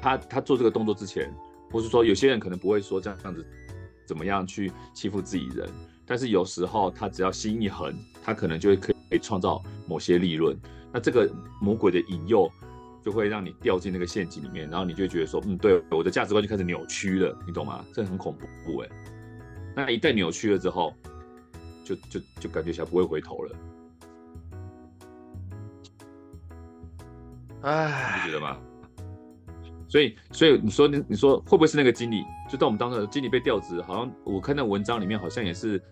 [0.00, 1.34] 他他做这个动作之前，
[1.72, 3.44] 或是说有些人可能不会说这样子
[4.06, 5.68] 怎么样去欺负自己人，
[6.06, 10.56] 但是有时候他只要心一横，他可能就会可以创造某些利润，
[10.92, 11.28] 那这个
[11.60, 12.48] 魔鬼的引诱
[13.04, 17.84] 就会让你掉进那个陷阱里面，然后你就觉得说，嗯，对，我的价值观就开始扭曲了，你懂吗？
[17.92, 18.32] 这很恐
[18.64, 18.88] 怖哎，
[19.74, 20.94] 那一旦扭曲了之后。
[21.88, 23.56] 就就就感觉起来不会回头了，
[27.62, 28.58] 哎，你觉得吗？
[29.88, 32.22] 所以所以你说你你说会不会是那个经理？
[32.46, 35.82] 就当我们当时经理被调职，好像我看那文章里面好像也是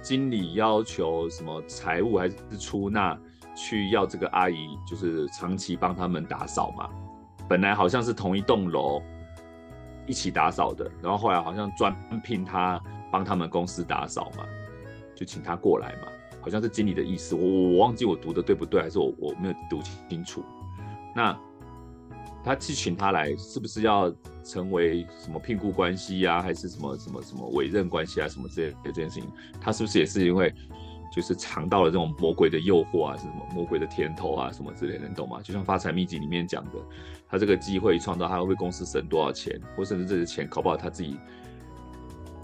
[0.00, 3.18] 经理要求什么财务还是出纳
[3.54, 6.88] 去要这个阿姨，就是长期帮他们打扫嘛。
[7.46, 9.02] 本来好像是同一栋楼
[10.06, 12.80] 一起打扫的，然后后来好像专聘他
[13.12, 14.46] 帮他们公司打扫嘛。
[15.16, 16.08] 就请他过来嘛，
[16.42, 20.44] 好像是经理的意思，我我忘记我读的对不对，还是我我没有读清楚。
[21.14, 21.36] 那
[22.44, 29.28] 他去请他来，是不是要成为什么聘雇关系呀、啊，还是什么什么什么委任关系啊，什么之类的这件事情？
[29.60, 30.54] 他是不是也是因为
[31.10, 35.40] 就是尝到了这种魔鬼的诱惑啊，是什么魔鬼的甜头啊，什么之类的，你懂吗？
[35.42, 36.72] 就像发财秘籍里面讲的，
[37.26, 41.16] 他这个机会创造，他会为公司省多少钱，或甚至这些钱搞不好他自己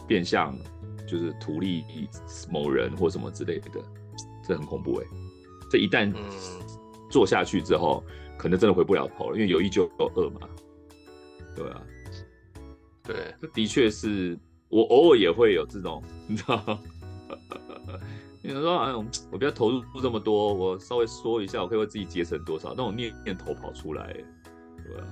[0.09, 0.57] 变相。
[1.13, 1.85] 就是图利
[2.51, 3.69] 某人或什么之类的，
[4.43, 5.07] 这很恐怖哎！
[5.71, 6.11] 这一旦
[7.11, 8.03] 做下去之后，
[8.39, 10.49] 可能真的回不了头了，因为有一就有二嘛。
[11.55, 11.83] 对啊，
[13.05, 14.39] 对，这的确是
[14.71, 16.81] 我偶尔也会有这种，你知道吗？
[18.43, 18.95] 你说哎，
[19.31, 22.71] 我不要投入这么多，我稍微说一下，我可以为自己节省多少？
[22.71, 24.15] 那种念念头跑出来，
[24.83, 25.07] 对吧？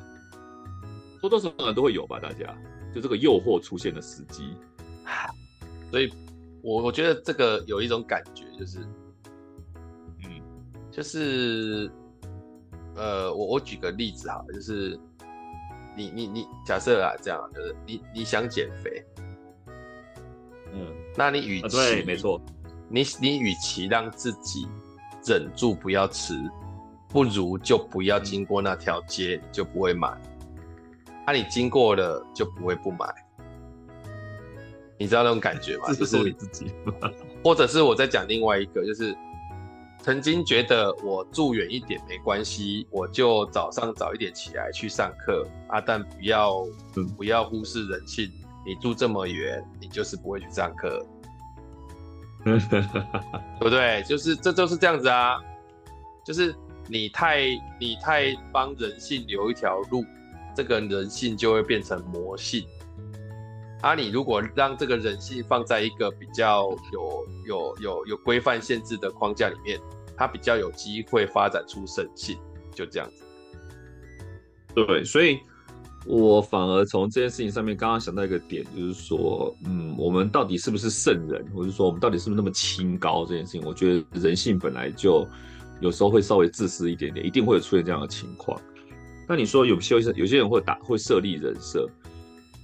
[1.20, 2.56] 多多少少都会有吧，大家
[2.94, 4.54] 就这个诱惑出现的时机。
[5.90, 6.12] 所以，
[6.62, 8.78] 我我觉得这个有一种感觉，就是，
[10.22, 10.40] 嗯，
[10.92, 11.90] 就是，
[12.94, 14.96] 呃，我我举个例子哈，就是，
[15.96, 19.04] 你你你假设啊，这样就是你你想减肥，
[20.72, 22.40] 嗯，那你与其、啊、对，没错，
[22.88, 24.68] 你你与其让自己
[25.26, 26.34] 忍住不要吃，
[27.08, 30.08] 不如就不要经过那条街，你就不会买，
[31.26, 33.12] 那、啊、你经过了就不会不买。
[35.00, 35.84] 你知道那种感觉吗？
[35.88, 36.70] 这是说你自己，
[37.42, 39.16] 或者是我在讲另外一个，就是
[40.02, 46.66] 曾经觉得我住远一点没关系，我就早上早一点起来去上课啊，但不要
[47.16, 48.30] 不要忽视人性，
[48.66, 51.02] 你住这么远，你就是不会去上课，
[52.44, 52.60] 对
[53.58, 54.02] 不对？
[54.06, 55.38] 就是这就是这样子啊，
[56.26, 56.54] 就是
[56.88, 57.46] 你太
[57.80, 60.04] 你太帮人性留一条路，
[60.54, 62.66] 这个人性就会变成魔性。
[63.82, 69.80] 啊，你如果让这个人性放在一个比较有有有有规范限制的框架里面，
[70.16, 72.36] 它比较有机会发展出神性，
[72.74, 73.24] 就这样子。
[74.74, 75.38] 对，所以
[76.04, 85.26] 我反而从这件事情上面刚刚想到一个点，就是说，嗯，我们到底是不是圣人，或者说我们到底是不是那么清高这件事情，我觉得人性本来就
[85.80, 88.60] 有时候会稍微自私一点点，一定会有出现这样的情况。
[89.26, 91.88] 那你说有些有些人会打会设立人设，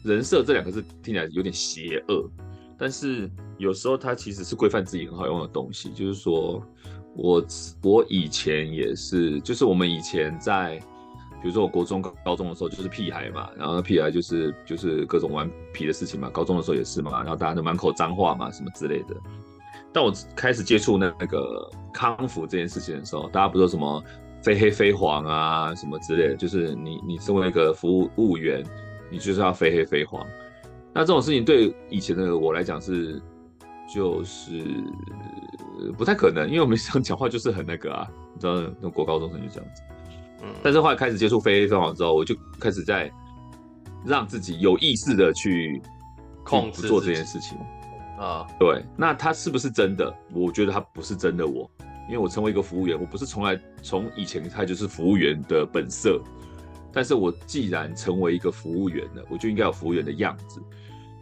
[0.06, 2.30] 人设这两个字听起来有点邪恶，
[2.78, 6.62] 但是有时候它其实是规范自己很好用的东西，就是说
[7.14, 7.44] 我
[7.82, 10.80] 我以前也是，就是我们以前在。
[11.42, 16.30] 比如说我国中、高中的时候就是屁孩嘛，然后屁孩就是就是各种顽皮的事情嘛。
[16.30, 19.14] 高中的时候也是嘛，然后大家都满口脏话嘛，什么之类的。
[19.92, 24.02] 但我开始接触那那个康复这件事情的时候，大家不说什么
[24.42, 28.64] 非黑非黄啊，什么之类的，就是你你身为一个服务务员，
[29.10, 30.26] 你就是要非黑非黄。
[30.92, 33.20] 那这种事情对以前的我来讲是
[33.94, 34.64] 就是
[35.98, 39.82] 不太可能，因为我们 这样讲话就是很那个啊，你知道那种国高中生就这样子。
[40.62, 43.10] 但是后来开始接触非黑非黄之后，我就开始在
[44.04, 45.82] 让自己有意识的去
[46.44, 47.58] 控制做这件事情
[48.18, 48.46] 啊。
[48.58, 50.14] 对，那他是不是真的？
[50.32, 51.68] 我觉得他不是真的我，
[52.08, 56.22] 因为我成为一个服务员，我不是从来从以前他就是服务员的本色。
[56.92, 60.60] 但是我既然成为一个服务员了，我就应该有服务员的样子。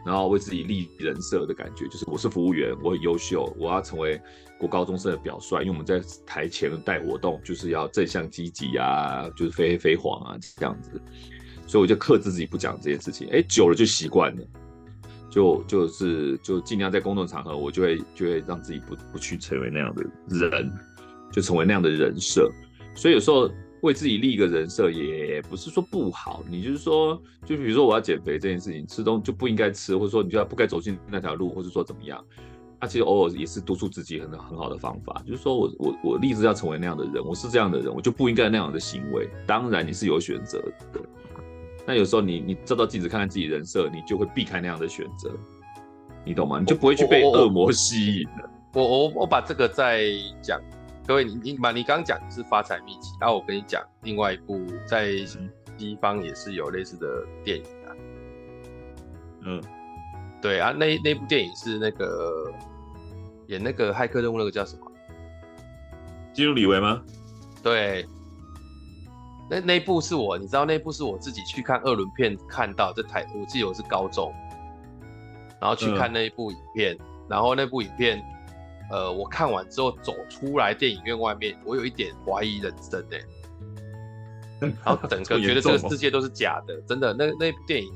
[0.07, 4.21] 然后为自己立人设的感觉，就是我是服务员，我很优秀，我要成为
[4.59, 5.61] 国高中生的表率。
[5.61, 11.01] 因为我们在台前带活动，就是要正向积极啊，就是非黑非黄啊这样子。
[11.67, 13.27] 所以我就克制自己不讲这件事情。
[13.33, 14.47] 哎，久了就习惯了，
[15.31, 20.71] 就就是就尽量在公众场合，我就会就会让自己不不去成为那样的人，
[21.33, 22.53] 就成为那样的人设。
[22.95, 23.51] 所以有时候。
[23.85, 32.25] 为自己立一个人设也不是说不好，你就是说，就比如说我要减肥这件事情，吃东西就不应该吃，或者说你就要不该走进那条路，或者说怎么样，
[32.81, 39.29] 那其实偶尔也是督促自己很很好的方法，就是说我我我立志要成为那样的人，我是这样的人，我就不应该那样的行为。
[39.47, 40.59] 当然你是有选择
[40.93, 41.01] 的，
[41.87, 45.31] 那有时候你你照照镜子看看自己人设，你就会避开那样的选择，
[46.25, 46.59] 你懂吗？
[46.59, 48.51] 你就不会去被恶魔吸引了。
[48.73, 50.05] 我我我把这个再
[50.43, 50.59] 讲。
[51.07, 55.15] 各位，你你嘛，你刚刚讲的是发财秘籍，然后我跟你讲另外一部在
[55.77, 57.07] 西方也是有类似的
[57.45, 57.89] 电影啊。
[59.43, 59.63] 嗯，
[60.41, 62.51] 对啊，那那部电影是那个
[63.49, 64.91] 演那个骇客任务那个叫什么？
[66.33, 67.03] 基努李维吗？
[67.63, 68.07] 对，
[69.51, 74.33] 那那部是我，你知道那部是我自己去看二轮片看到，这台我记得我是高中，
[75.61, 78.25] 然后去看那一部影片，嗯、然后那部影片。
[78.91, 83.17] 呃，我看完之后走出来电影院外面，我有一点怀疑人生呢、
[84.61, 87.13] 欸， 然后整个觉得这个世界都是假的，真的。
[87.15, 87.91] 那那部电影，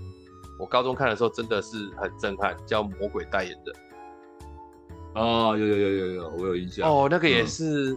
[0.58, 3.74] 我高中看的时候真的是很震撼，叫《魔鬼代言人》。
[5.14, 6.88] 哦，有有有有有，我有印象。
[6.88, 7.96] 哦，那个也是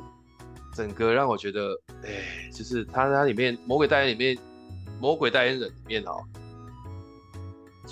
[0.73, 4.35] 整个让我觉得，哎、嗯，就是他他里面《魔鬼代言》里面，
[4.99, 6.23] 《魔鬼代言人》里面哦。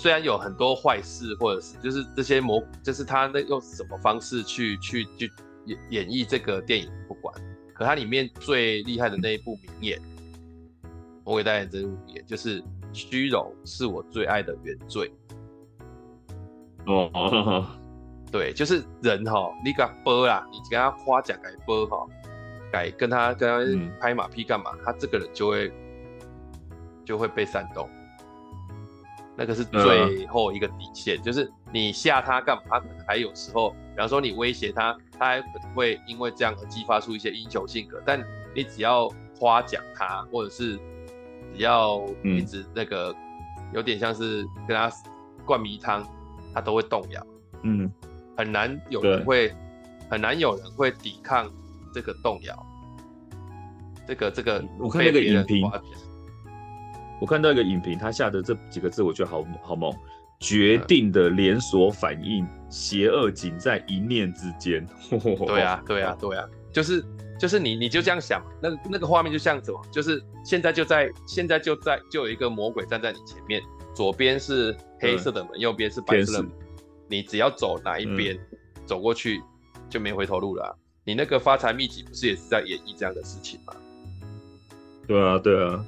[0.00, 5.30] 虽然有很多坏事，或者是就是这些魔，就是他那用什么方式去去去
[5.66, 7.34] 演演绎这个电影不管，
[7.74, 10.00] 可它里面最厉害的那一部名言，
[11.22, 15.12] 魔鬼代言人这部名言就是虚荣是我最爱的原罪。
[16.86, 17.66] 哦哦，
[18.32, 22.06] 对，就是人哈，你给他播啦，你跟他夸奖改播哈，
[22.72, 25.70] 改跟他跟他拍马屁干嘛，他这个人就会
[27.04, 27.86] 就会被煽动。
[29.40, 32.62] 那个是最后一个底线，嗯、就是你吓他干嘛？
[32.68, 38.02] 他可能还有时候，比方说你威胁他，他还可能会因为这样而激发出一些英雄性格。
[38.04, 38.22] 但
[38.54, 40.76] 你只要夸奖他，或者是
[41.54, 43.16] 只要一直那个
[43.72, 44.92] 有点像是跟他
[45.46, 46.06] 灌迷汤，
[46.52, 47.26] 他都会动摇。
[47.62, 47.90] 嗯，
[48.36, 49.50] 很难有人会，
[50.10, 51.50] 很难有人会抵抗
[51.94, 52.66] 这个动摇。
[54.06, 55.62] 这个这个，我看那个影评。
[57.20, 59.94] 我看到一个影评，他下的这几个字，我觉得好好猛。
[60.38, 64.86] 决定的连锁反应，邪恶仅在一念之间。
[65.46, 67.04] 对啊，对啊， 对啊，就是
[67.38, 69.78] 就是你你就这样想，那那个画面就像什么？
[69.92, 73.60] 就是现在就在现在就在就有一个魔鬼站在你前面，
[73.94, 76.52] 左边是黑色的门，嗯、右边是白色的门。
[77.06, 79.42] 你只要走哪一边，嗯、走过去
[79.90, 80.72] 就没回头路了、啊。
[81.04, 83.74] 你那个发财秘籍不是也是在演绎这样的事情吗？
[85.06, 85.84] 对啊，对啊。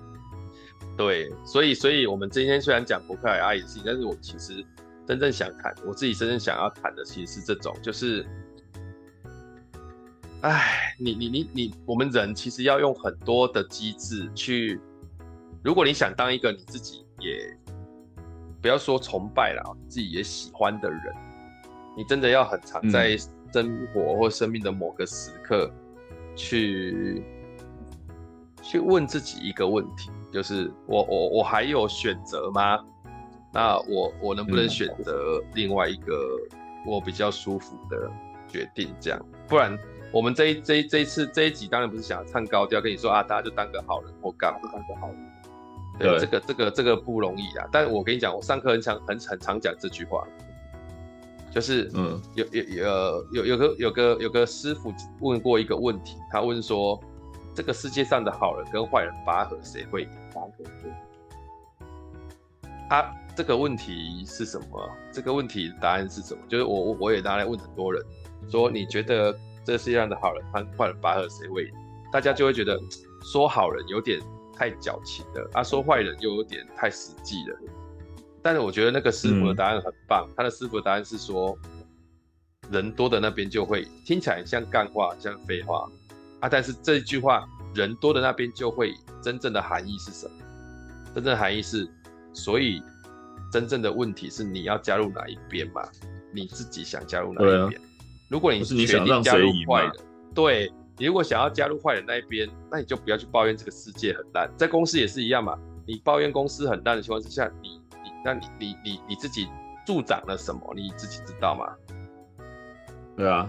[0.96, 4.64] 对，所以，所以我们今天虽然讲博客来阿姨的事情，但是我其实
[5.06, 8.26] 真正想谈，我自己真正想要谈的，其实是这种，就是，
[10.42, 14.78] 哎，你，你，你，你，我们人其实要用很多的机制去，
[15.64, 17.56] 如果你想当一个你自己也
[18.60, 21.00] 不要说崇拜了，自己也喜欢的人，
[21.96, 23.16] 你真的要很常在
[23.52, 25.70] 生活或生命的某个时刻
[26.36, 27.24] 去，
[28.62, 30.10] 去问自己一个问题。
[30.32, 32.78] 就是我我我还有选择吗？
[33.52, 36.38] 那我我能不能选择另外一个
[36.86, 38.10] 我比较舒服的
[38.48, 38.94] 决定？
[38.98, 39.78] 这样，不然
[40.10, 45.16] 我们这一这一这一次这一集当然不是想要唱高调，跟你说啊，大家就当个好人或干嘛，当个好人。
[45.98, 47.68] 对，对这个这个这个不容易啊。
[47.70, 50.26] 但我跟你讲，我上课很常很很常讲这句话，
[51.50, 56.98] 就是嗯，有有有有有个有个有个师傅问过一个问题，他问说，
[57.54, 60.08] 这个世界上的好人跟坏人拔河，谁会赢？
[60.34, 60.52] 拔河
[62.88, 63.14] 他。
[63.34, 64.90] 这个问题是什么？
[65.10, 66.42] 这个问题答案是什么？
[66.50, 68.04] 就是我我我也拿来问很多人，
[68.50, 69.34] 说你觉得
[69.64, 71.70] 这世界上的好人和坏人拔河谁会赢？
[72.12, 72.78] 大家就会觉得
[73.22, 74.20] 说好人有点
[74.54, 77.58] 太矫情了，啊说坏人又有点太实际了。
[78.42, 81.56] 但是我觉得那个师傅的答案很棒，嗯、他的师傅的答案是说，
[82.70, 85.90] 人多的那边就会听起来像干话，像废话
[86.42, 86.48] 啊。
[86.50, 90.32] 但是这一句话，人多的那边就会真正的含义是什么？
[91.14, 91.88] 真正的含义是，
[92.34, 92.82] 所以。
[93.52, 95.82] 真正的问题是你要加入哪一边嘛？
[96.32, 97.78] 你自己想加入哪一边？
[97.78, 97.84] 啊、
[98.30, 100.00] 如果你是决定加入坏的，
[100.34, 104.50] 对，你如果想要加入坏的那一边，那你就不要去抱怨这个世界很烂。
[104.56, 105.54] 在公司也是一样嘛，
[105.86, 109.46] 你抱怨公司很烂的情况之下，你你那你你你你自己
[109.84, 110.72] 助长了什么？
[110.74, 111.66] 你自己知道吗？
[113.18, 113.46] 对啊，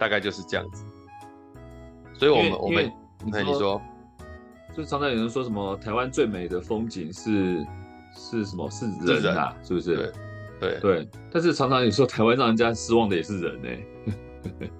[0.00, 0.82] 大概就是这样子。
[2.14, 2.92] 所以我们我们
[3.24, 3.80] 你看你说。
[4.72, 7.66] 就常常有人说什么台湾最美的风景是
[8.16, 8.70] 是什么？
[8.70, 9.96] 是人啊，是不是？
[10.60, 11.08] 对对对。
[11.32, 13.68] 但是常常有时候台湾让人家失望的也是人呢、
[14.60, 14.70] 欸。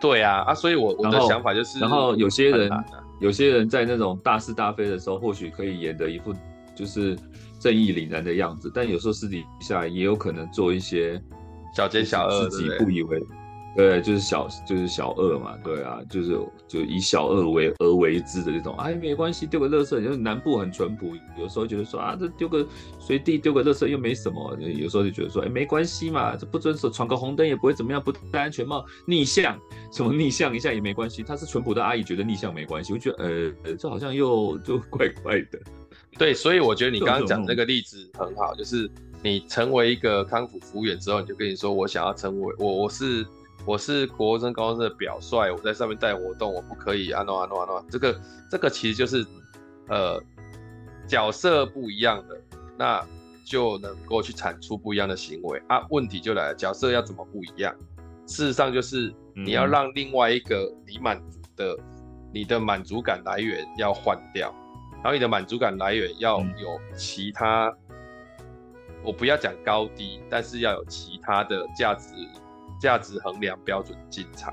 [0.00, 0.54] 对啊啊！
[0.54, 2.70] 所以我我的想法就是，然后有些人
[3.20, 6.32] 有些人在那种大是大非的时候，或许可以演得一副
[6.76, 7.18] 就是
[7.58, 11.20] 正义凛然的样子，但有时候私底下也有可能做一些
[11.74, 13.20] 小奸小恶，自己不以为。
[13.76, 22.66] 对，就是小，就是小恶嘛，对啊，就是就以小恶为而为之的这种，哎，没关系，丢个垃圾，因为南部很淳朴，有时候觉得说啊，这丢个
[22.98, 29.56] 随地丢个垃圾又没什么，有时候就觉得说，哎，没关系嘛，这不遵守闯个红灯也不会怎么样，不戴安全帽逆向，
[29.92, 35.60] 什么逆向一下也没关系，他是淳朴的阿姨，觉得逆向没关系，我觉得呃，这好像又就怪怪的。
[36.18, 38.90] 对，所以我觉得你刚刚讲的那个例子很好，就是
[39.22, 43.24] 你成为一个康复服务员之后，你就跟你说，我想要成为我，我是。
[43.70, 49.24] 我是国中、高中的表率，我在上面带活动，我不可以啊诺啊诺啊诺，这个这个其实就是，
[49.86, 50.20] 呃，
[51.06, 52.36] 角色不一样的，
[52.76, 53.00] 那
[53.46, 55.86] 就能够去产出不一样的行为啊。
[55.90, 57.72] 问题就来了，角色要怎么不一样？
[58.26, 61.78] 事实上就是你要让另外一个你满足的，嗯、
[62.34, 64.52] 你的满足感来源要换掉，
[64.94, 67.96] 然后你的满足感来源要有其他，嗯、
[69.04, 72.08] 我不要讲高低，但是要有其他的价值。
[72.80, 74.52] 价值衡量标准进场。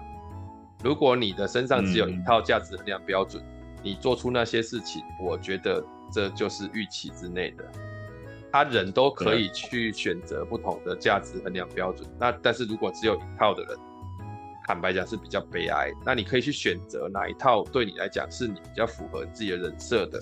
[0.84, 7.66] 如果你的身上只有一套价值衡量标准，嗯、你做出那些事情，我觉得这就是预期之内的。
[8.52, 12.08] 他人都可以去选择不同的价值衡量标准。
[12.08, 13.78] 嗯、那但是如果只有一套的人，
[14.68, 15.92] 坦白讲是比较悲哀。
[16.06, 20.22] 那你可以去选择哪一套对你来讲是你比较符合自己的人设的。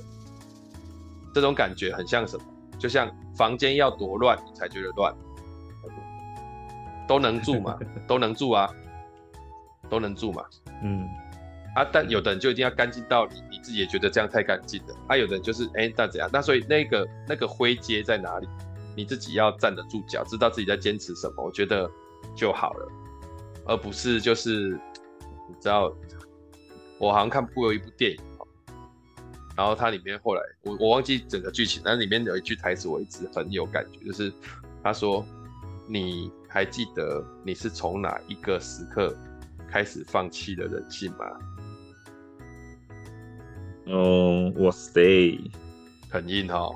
[1.33, 2.45] 这种感觉很像什么？
[2.77, 5.13] 就像房间要多乱你才觉得乱。
[7.07, 7.77] 都能住嘛，
[8.07, 8.69] 都能住啊，
[9.89, 10.43] 都能住嘛。
[10.83, 11.07] 嗯，
[11.75, 14.95] 啊，但有的人就一定要干净到你你自己也觉得这样太干净了。
[15.07, 16.29] 啊，有的人就是哎、欸，那怎样？
[16.33, 18.47] 那所以那个那个灰阶在哪里？
[18.97, 21.89] 你自己要站得住脚，知道自己在坚持什么，我觉得
[22.35, 22.91] 就好了，
[23.65, 24.79] 而不是就是
[25.49, 25.93] 你知道，
[26.97, 28.17] 我好像看过一部电影，
[29.55, 34.31] 然后它里面后来我我忘记整个剧情，但里面有一句台词我一直很有感觉，就是
[34.83, 35.25] 他说
[35.87, 36.31] 你。
[36.55, 39.13] 还记得你是从哪一个时刻
[39.69, 41.25] 开始放弃的人性吗？
[43.87, 45.51] 哦，我 stay
[46.09, 46.73] 很硬哈。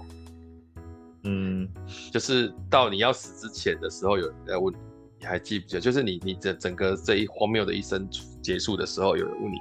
[1.23, 1.65] 嗯，
[2.11, 4.77] 就是到你要死之前的时候，有人在问你，
[5.19, 5.79] 你还记不记得？
[5.79, 8.05] 就是你你这整个这一荒谬的一生
[8.41, 9.59] 结束的时候，有人问你，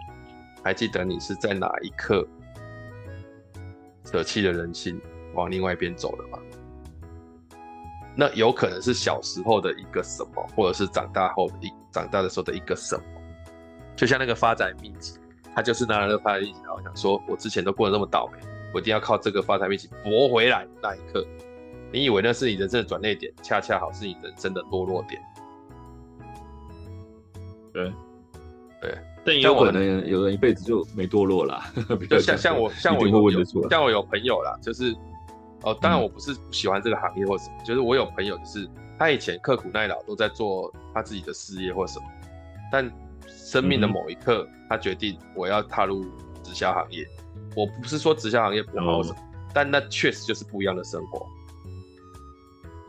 [0.64, 2.26] 还记得你是在哪一刻
[4.04, 5.00] 舍弃了人性，
[5.34, 6.40] 往另外一边走了吗？
[8.20, 13.02] 那有可能是小时候的一个什么，或者是长大后的一长大的时候的一个什么，
[13.94, 15.16] 就像那个发财秘籍，
[15.54, 18.40] 他就是拿了那个发财秘籍，然后想说，我之前都过得那么倒霉，
[18.74, 20.66] 我一定要靠这个发财秘籍搏回来。
[20.82, 21.24] 那一刻，
[21.92, 25.22] 你以为那是你人生的转捩点，恰恰好是你人生的堕落点。
[27.72, 27.92] 对，
[28.82, 31.72] 对，但也有可能有人一辈子就没堕落啦。
[32.10, 34.92] 就像像我像我有像我有朋友啦，就是。
[35.62, 42.06] 哦，当然我不是不喜欢这个行业或什么，嗯、就是我有朋友，就是他以前刻苦耐劳都在做他自己的事业或什么，
[42.70, 42.90] 但
[43.26, 46.04] 生命的某一刻，他决定我要踏入
[46.42, 47.06] 直销行业。
[47.56, 51.26] 我不是说直销行业不好什么，嗯、但那确实就是不一样的生活。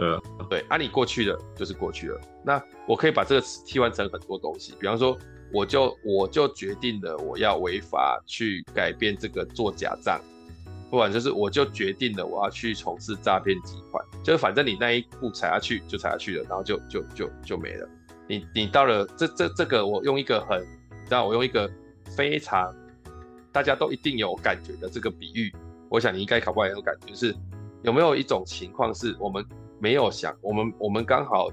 [0.01, 2.22] 嗯，对，啊，你过去的就是过去了。
[2.45, 5.17] 那我可以把这个词替换成很多东西，比方说，
[5.51, 10.22] 我就我就决定了我要违法去改变这个做假账，
[10.89, 17.87] 不管就是我就决定了我要去从事诈骗集团，就是反正你那一步踩下去就踩下去了，然后就就就就没了。
[18.27, 21.69] 你你到了这这这个，我用一个很，你知道我用一个
[22.15, 22.73] 非常
[23.51, 25.53] 大家都一定有感觉的这个比喻，
[25.89, 27.35] 我想你应该考不好也有感觉，就是
[27.83, 29.45] 有没有一种情况是我们。
[29.81, 31.49] 没有想，我们我们刚好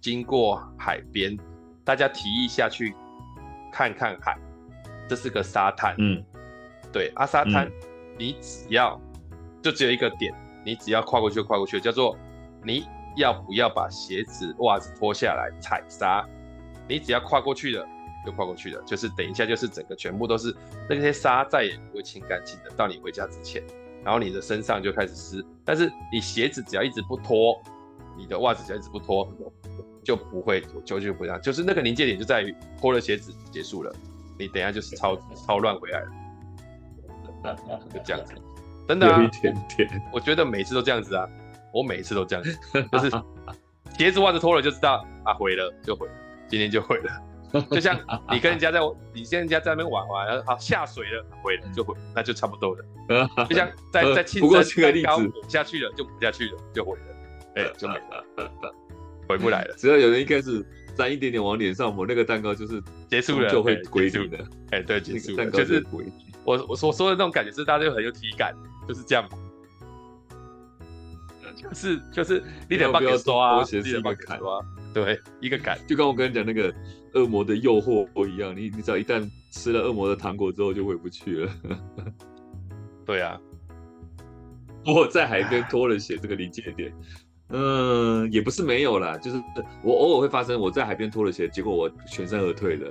[0.00, 1.38] 经过海边，
[1.84, 2.92] 大家提议下去
[3.72, 4.36] 看看海，
[5.08, 6.20] 这是个沙滩，嗯，
[6.92, 7.72] 对，啊，沙滩，嗯、
[8.20, 9.00] 你只要
[9.62, 10.30] 就只有一个点，
[10.62, 12.14] 你只要跨过去就跨过去，叫做
[12.62, 12.84] 你
[13.16, 16.22] 要不要把鞋子袜子脱下来踩沙，
[16.86, 17.88] 你只要跨过去了
[18.26, 20.54] 就跨过去了，就是等一下就是整个全部都是
[20.86, 23.62] 那些沙再也不会清干净的，到你回家之前。
[24.04, 27.58] 然后你的身上就开始湿，但是你鞋子只要一直不脱，
[28.18, 29.26] 你的袜子只要一直不脱，
[30.04, 33.90] 就不会就就不一样，就是那个临界点就在于脱了鞋子结束了，
[34.38, 35.16] 你等一下就是超
[35.46, 36.06] 超乱回来了，
[37.92, 38.34] 就这样子，
[38.88, 41.28] 真的啊，有一点点，我觉得每次都这样子啊，
[41.72, 42.58] 我每次都这样子，
[42.92, 43.10] 就是
[43.98, 46.14] 鞋子袜子脱了就知道啊，毁了就毁了，
[46.48, 47.10] 今天就毁了。
[47.68, 47.98] 就像
[48.30, 48.78] 你跟人家在，
[49.12, 52.84] 你跟人家在那边玩玩，然后好下水了，毁了就毁，那就差不多了。
[53.50, 57.16] 就像在在青山蛋糕下去了，就不下去了，就毁了，
[57.56, 58.24] 哎，就没了，
[59.28, 59.74] 回不来了。
[59.76, 60.64] 只要有人一开始
[60.94, 64.38] 沾一点点往脸上抹，那个蛋糕就是结束了，就会归零的。
[64.70, 65.84] 哎，对，结束了，就是
[66.44, 68.54] 我我所说的那种感觉，是大家就很有体感，
[68.86, 69.28] 就是这样。
[71.56, 74.60] 就是就是你得帮我刷，你得帮我刷，
[74.94, 76.74] 对，一个感，就跟我跟你讲那个。
[77.12, 81.52] 恶魔的诱惑不一样，你你只要一旦吃了恶魔的糖果之后，就回不去了。
[83.04, 83.36] 对啊，
[84.86, 86.94] 我在海边脱了鞋，这个临界点，
[87.48, 89.42] 嗯，也不是没有啦，就是
[89.82, 92.88] 我偶尔会发生，我在海边脱了鞋，结果我全身而退了，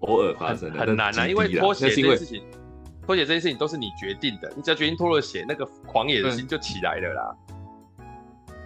[0.00, 2.42] 偶尔发生的，很难啊，因为脱鞋这件事情，
[3.06, 7.36] 脱鞋这件事情都是你决定的，你只要决定脱了鞋，那个狂野的心就起来了啦。
[7.48, 7.54] 嗯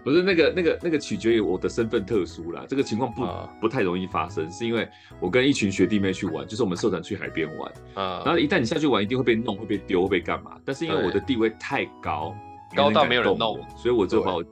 [0.05, 4.89] 不是那个、那个、那个取决于我的身份特殊啦，这个情况不、uh, 不太容易发生，是因为
[5.21, 10.53] 我跟一群学弟妹去玩，就是我们社团去海边玩啊，uh, 然后一旦你下去玩，一定会被弄，会被丢，会被干嘛？
[10.65, 12.35] 但是因为我的地位太高，
[12.75, 14.43] 高到没有人弄我，所以我就把我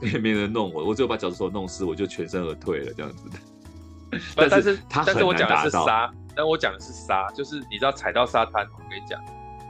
[0.00, 3.30] 也没人弄我，我只有把脚趾头弄湿，我就全身而退了这样子。
[4.34, 9.20] 但是他但是我讲的是沙，但我讲的是沙，就是你知道踩到沙滩，我跟你讲，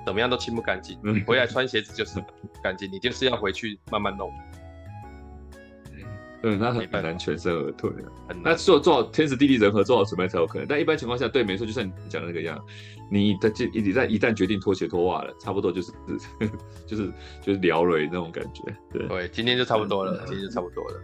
[0.05, 4.33] 怎么样都清不干净，你回来穿鞋子就是不干净，你就是要回去慢慢弄。
[6.47, 8.13] 嗯，那很难全身而退了。
[8.43, 10.69] 那做做好天时地利人和，做好准备才有可能。
[10.69, 12.63] 但一般情况下，对，没错，就像你讲的那个样，
[13.11, 15.91] 你的就一旦一旦决定脱鞋脱袜了，差不多就是
[16.87, 17.11] 就是
[17.41, 18.63] 就是聊了那种感觉。
[18.93, 21.01] 对，对，今天就差不多了，今天就差不多了。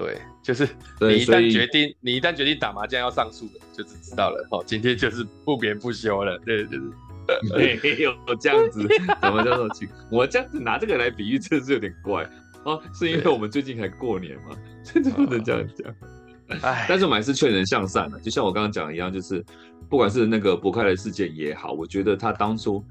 [0.00, 0.66] 对，就是
[1.00, 4.46] 你一旦决定，你一旦决定打麻将要上诉了，就是知道了。
[4.50, 6.38] 哦，今天就是不眠不休了。
[6.38, 6.90] 对，就是
[7.54, 8.88] 没有这样子，
[9.20, 9.88] 怎么叫做去？
[10.10, 12.26] 我这样子拿这个来比喻，真的是有点怪。
[12.64, 15.94] 哦，是因为我们最近还过年嘛，甚至不能这样讲。
[16.62, 19.44] 哎，但是我们还是劝人向善的，就像我刚刚讲的一样，就是
[19.88, 22.82] 不管是那个博开来事件也好，我觉得他当初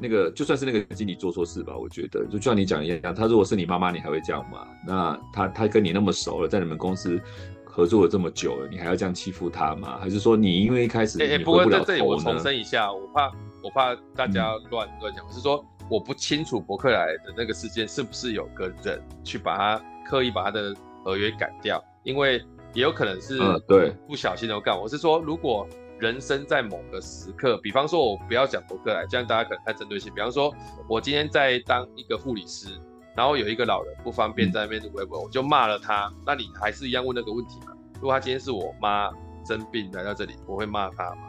[0.00, 4.66] 那个就算是那个经理做错事吧，我觉得就像你讲一样，他如果是你妈妈，你还会这样吗？
[4.86, 7.20] 那他他跟你那么熟了，在你们公司
[7.64, 9.98] 合作了这么久了，你还要这样欺负他吗？
[10.00, 11.78] 还是说你因为一开始不了头呢？
[11.78, 13.32] 在这里我重申一下，我怕
[13.62, 15.64] 我怕大家乱乱讲，我是说。
[15.90, 22.44] 我不清楚伯克莱的那个事件是不是有个人去把他刻意把他的合约改掉，因为
[22.74, 24.78] 也有可能是对不小心的干。
[24.78, 25.66] 我是说，如果
[26.00, 30.12] 人生在某个时刻，比方说我不要讲博客来，这样大家可能太针对性。
[30.14, 30.54] 比方说，
[30.88, 32.68] 我今天在当一个护理师，
[33.16, 37.72] 然后有一个老人不方便在那边录微博，我就骂了他，那你还是一样问那个问题吗？
[37.94, 39.10] 如果他今天是我妈
[39.44, 41.22] 生病来到这里，我会骂他吗？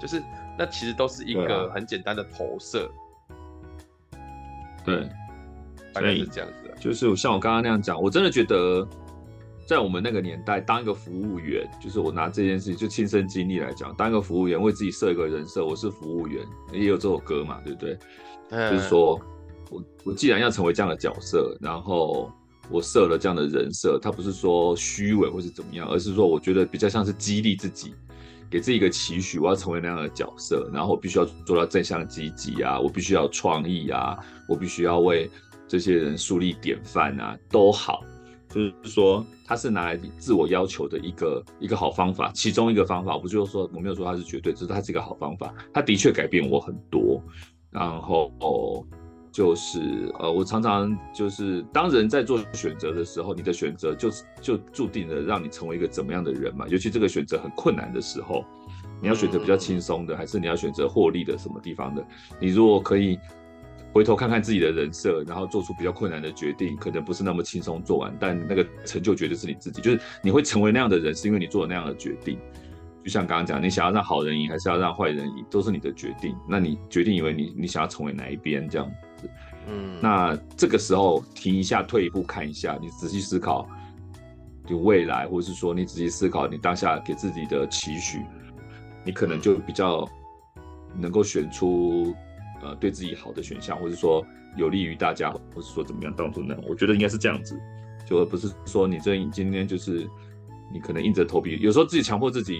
[0.00, 0.22] 就是
[0.58, 2.90] 那其实都是一个很简单的投射。
[4.84, 5.08] 对，
[5.92, 6.74] 大概是这样子。
[6.80, 8.86] 就是像我刚刚那样讲，我真的觉得，
[9.66, 17.98] 在我们那个年代，当一个服务员，就是我拿这件事情就亲身经历来讲，当一个服务员，为自己设一个人设，我是服务员，也有这首歌嘛，对不对？
[18.50, 19.20] 嗯、就是说
[19.70, 22.30] 我我既然要成为这样的角色，然后
[22.70, 27.94] 我设了这样的人设，他不是说虚伪或是怎么样，而是说我觉得比较像是激励自己。
[28.50, 34.14] 给自己一个期许，我要成为那样的角色，然后我必须要做到正向积极啊，我必须要创意啊，
[34.46, 35.30] 我必须要为
[35.66, 38.04] 这些人树立典范啊，都好。
[38.52, 47.22] 就是说它是拿来自我要求的一个一个好方法，其中一个方法，我不就是说我没有说它是绝对，只是它是一个好方法，它的确改变我很多。
[47.70, 48.86] 然后
[49.32, 58.44] 就是呃，我常常就是当人在做选择的时候，你的选择就就注定了让你成为一个怎么样的人嘛，尤其这个选择很困难的时候。
[59.00, 62.06] 你要选择比较轻松的，还是你要选择获利的什么地方的？
[62.38, 63.18] 你如果可以
[63.92, 69.82] 回头看看自己的人设，然后做出比较困难的决定，可能不是那么轻松做完，但那个成就绝对是你自己。
[69.82, 72.38] 就是你会成为那样的人，是因为你做了那样的决定。
[73.04, 76.34] 就像刚刚讲，你想要让好人赢，还是要让坏人赢，都是你的决定。
[76.48, 79.28] 那你决定以为你你想要成为哪一边这样子？
[79.68, 83.68] 嗯，那这个时候停一下，退一步看一下，你仔细思考，
[84.66, 88.20] 就未来，或者是说你仔细思考你当下给自己的期许。
[89.04, 90.08] 你可能就比较
[90.96, 92.14] 能够选出
[92.62, 94.24] 呃对自己好的选项，或者说
[94.56, 96.56] 有利于大家，或者说怎么样当中呢？
[96.68, 97.58] 我觉得应该是这样子，
[98.08, 100.08] 就而不是说你这今天就是
[100.72, 102.58] 你可能硬着头皮，有时候自己强迫自己，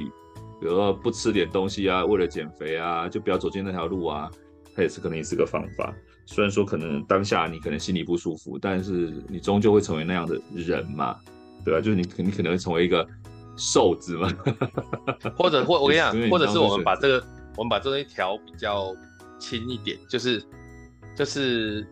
[0.60, 4.30] 比如说不吃点东西啊，为了减肥啊，就不要走进那条路啊，
[4.74, 5.94] 它也是可能也是个方法。
[6.26, 11.16] 虽然说可能当下你可能心里不舒服，但是你终究会成为那样的人嘛，
[11.64, 11.80] 对吧？
[11.80, 13.06] 就是你你可能会成为一个。
[13.54, 14.32] 瘦子嘛？
[15.36, 18.96] 或者或我跟你讲，或者是我们把这个，我们把这东西调比较
[19.42, 20.40] 轻一点，就是
[21.16, 21.84] 就是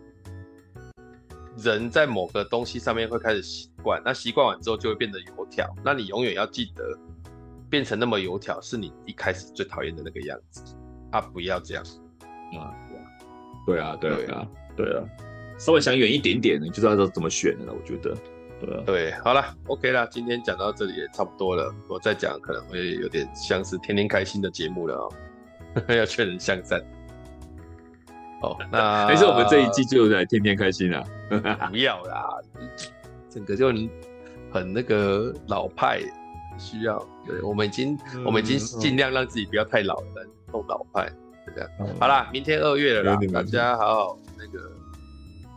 [1.59, 5.67] 人在某个东西上面会开始习惯，那习惯完之后就会变得油条。
[5.85, 6.97] 那你永远要记得，
[7.69, 10.63] 变成那么油条是你一开始最讨厌的那个样子
[11.11, 11.21] 啊！
[11.21, 11.85] 不要这样
[12.57, 12.71] 啊！
[13.67, 15.05] 对啊，对啊，对啊，对啊，
[15.59, 17.73] 稍微想远一点点，你就知道怎么选了。
[17.73, 18.17] 我觉得。
[18.61, 21.75] 对，对，好了，OK 了，今天讲到这里也差不多了。
[21.89, 25.13] 我再讲可能会有点像是天天开心的节目了哦，
[25.95, 26.79] 要劝人向善。
[28.43, 31.05] 哦， 那没事，我们这一季就来天天开心了。
[31.71, 32.39] 不要啦，
[33.29, 33.69] 整个就
[34.51, 36.01] 很那个老派，
[36.59, 36.99] 需要。
[37.27, 41.11] 对，我们已经，嗯、我们已经尽量让自己不要太老了，弄老派，
[41.55, 41.71] 这样。
[41.81, 44.73] 嗯、好啦，明天二月了啦，大家好好那个，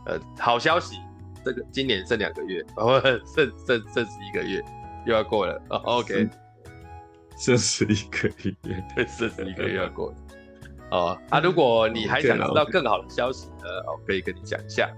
[0.06, 0.96] 呃，好消息。
[1.44, 2.98] 这个今年剩两个月，哦，
[3.34, 4.64] 剩剩剩十一个月，
[5.04, 5.60] 又要过了。
[5.68, 6.26] 哦，OK，
[7.36, 8.54] 剩十一个月，
[8.94, 10.16] 对，剩十一个月要过了。
[10.94, 14.88] 哦，啊，如果你还想知道更好的消息呢，我可以跟你讲一下。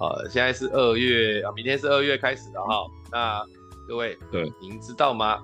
[0.00, 2.86] 呃，现在是二月啊，明天是二月开始的哈。
[3.12, 3.44] 那
[3.86, 5.42] 各位，对，您知道吗？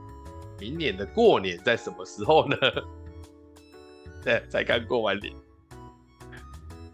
[0.59, 2.57] 明年的过年在什么时候呢？
[4.24, 5.34] 对，才刚过完年。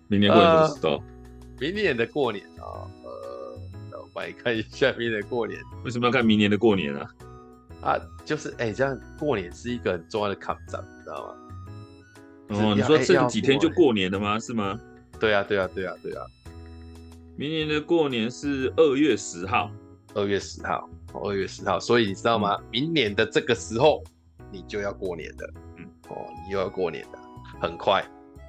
[0.08, 1.02] 明年过年什么时候？
[1.60, 2.90] 明年的过年啊。
[3.04, 7.08] 呃，我来看一下明年的过年，为什么要看明年的过年啊？
[7.82, 11.34] 啊，就是哎、欸，这样过年是一个很重要的坎站，你知道吗？
[12.48, 14.38] 哦，你说剩几天就过年了吗？
[14.38, 14.78] 是吗？
[15.18, 16.24] 对啊，对啊，对啊，对啊。
[17.36, 19.70] 明年的过年是二月十号，
[20.14, 20.88] 二月十号，
[21.24, 21.78] 二月十号。
[21.78, 22.56] 所以你知道吗？
[22.60, 24.02] 嗯、明年的这个时候，
[24.50, 26.16] 你就要过年的，嗯，哦，
[26.46, 27.18] 你又要过年的，
[27.60, 28.04] 很快。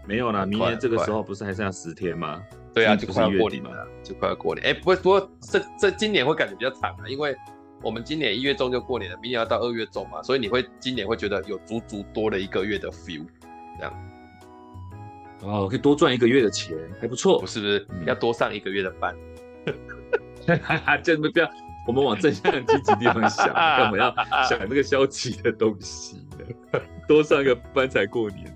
[0.06, 2.42] 没有啦，明年这个时候不是还剩下十天吗？
[2.74, 4.66] 对啊，就快要过年了，就快要过年。
[4.68, 7.36] 哎，不过不过这这今年会感觉比较长啊，因为
[7.82, 13.26] 我们今年一月中就过年了，明年要到二月中嘛，所以你会今年会觉得有足足多了一个月的 feel，
[13.78, 13.94] 这样。
[15.44, 17.88] 哦，可以多赚一个月的钱，还不错，不是不是？
[17.90, 19.16] 嗯、要多上一个月的班。
[20.64, 21.50] 哈哈，这不要，
[21.86, 24.16] 我们往正向积极地方想， 干嘛要
[24.50, 26.80] 想那个消极的东西呢？
[27.08, 28.54] 多上一个班才过年，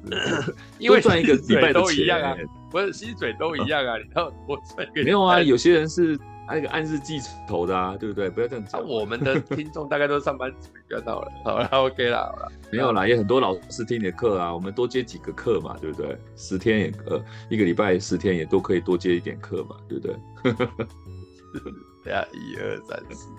[0.80, 2.36] 因为赚一个礼拜都一样啊。
[2.70, 5.42] 不是薪水都一样啊，你要多赚一个没有啊？
[5.42, 6.18] 有些人是
[6.48, 8.30] 那个按日计酬的啊，对不对？
[8.30, 8.86] 不要这样讲。
[8.86, 11.32] 我们的听众大概都是上班族，不要闹了。
[11.46, 12.52] 好了，OK 了，好了。
[12.72, 16.18] 没有啦，也很多老师听你的课啊，我们多接几个课嘛，对不对？
[16.36, 20.16] 十天也呃，一个礼拜十天也都可以多接一点课嘛，对不对？
[22.04, 23.30] 等下一二三四。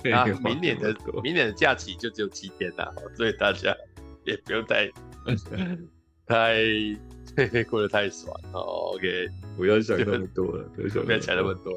[0.04, 3.74] 那明年的明年的假期就只有七天了，所以大家
[4.24, 4.88] 也不用太
[6.28, 6.56] 太。
[7.70, 10.88] 过得太爽哦，OK，不要想那么多了，不要
[11.20, 11.72] 想那么多。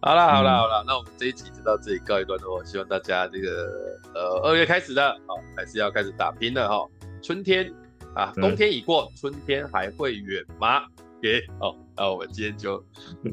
[0.00, 2.64] 好了，好了，好了，那我们这一集就到这里告一段落。
[2.64, 3.68] 希望大家这个
[4.14, 6.88] 呃二月开始的，好，还是要开始打拼了哈。
[7.22, 7.70] 春天
[8.14, 10.84] 啊，冬天已过，春天还会远吗
[11.18, 12.82] ？OK，好，那我们今天就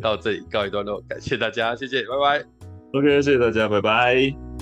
[0.01, 2.45] 到这里告一段落，感谢大家，谢谢，拜拜。
[2.99, 4.52] OK，谢谢大家，拜拜。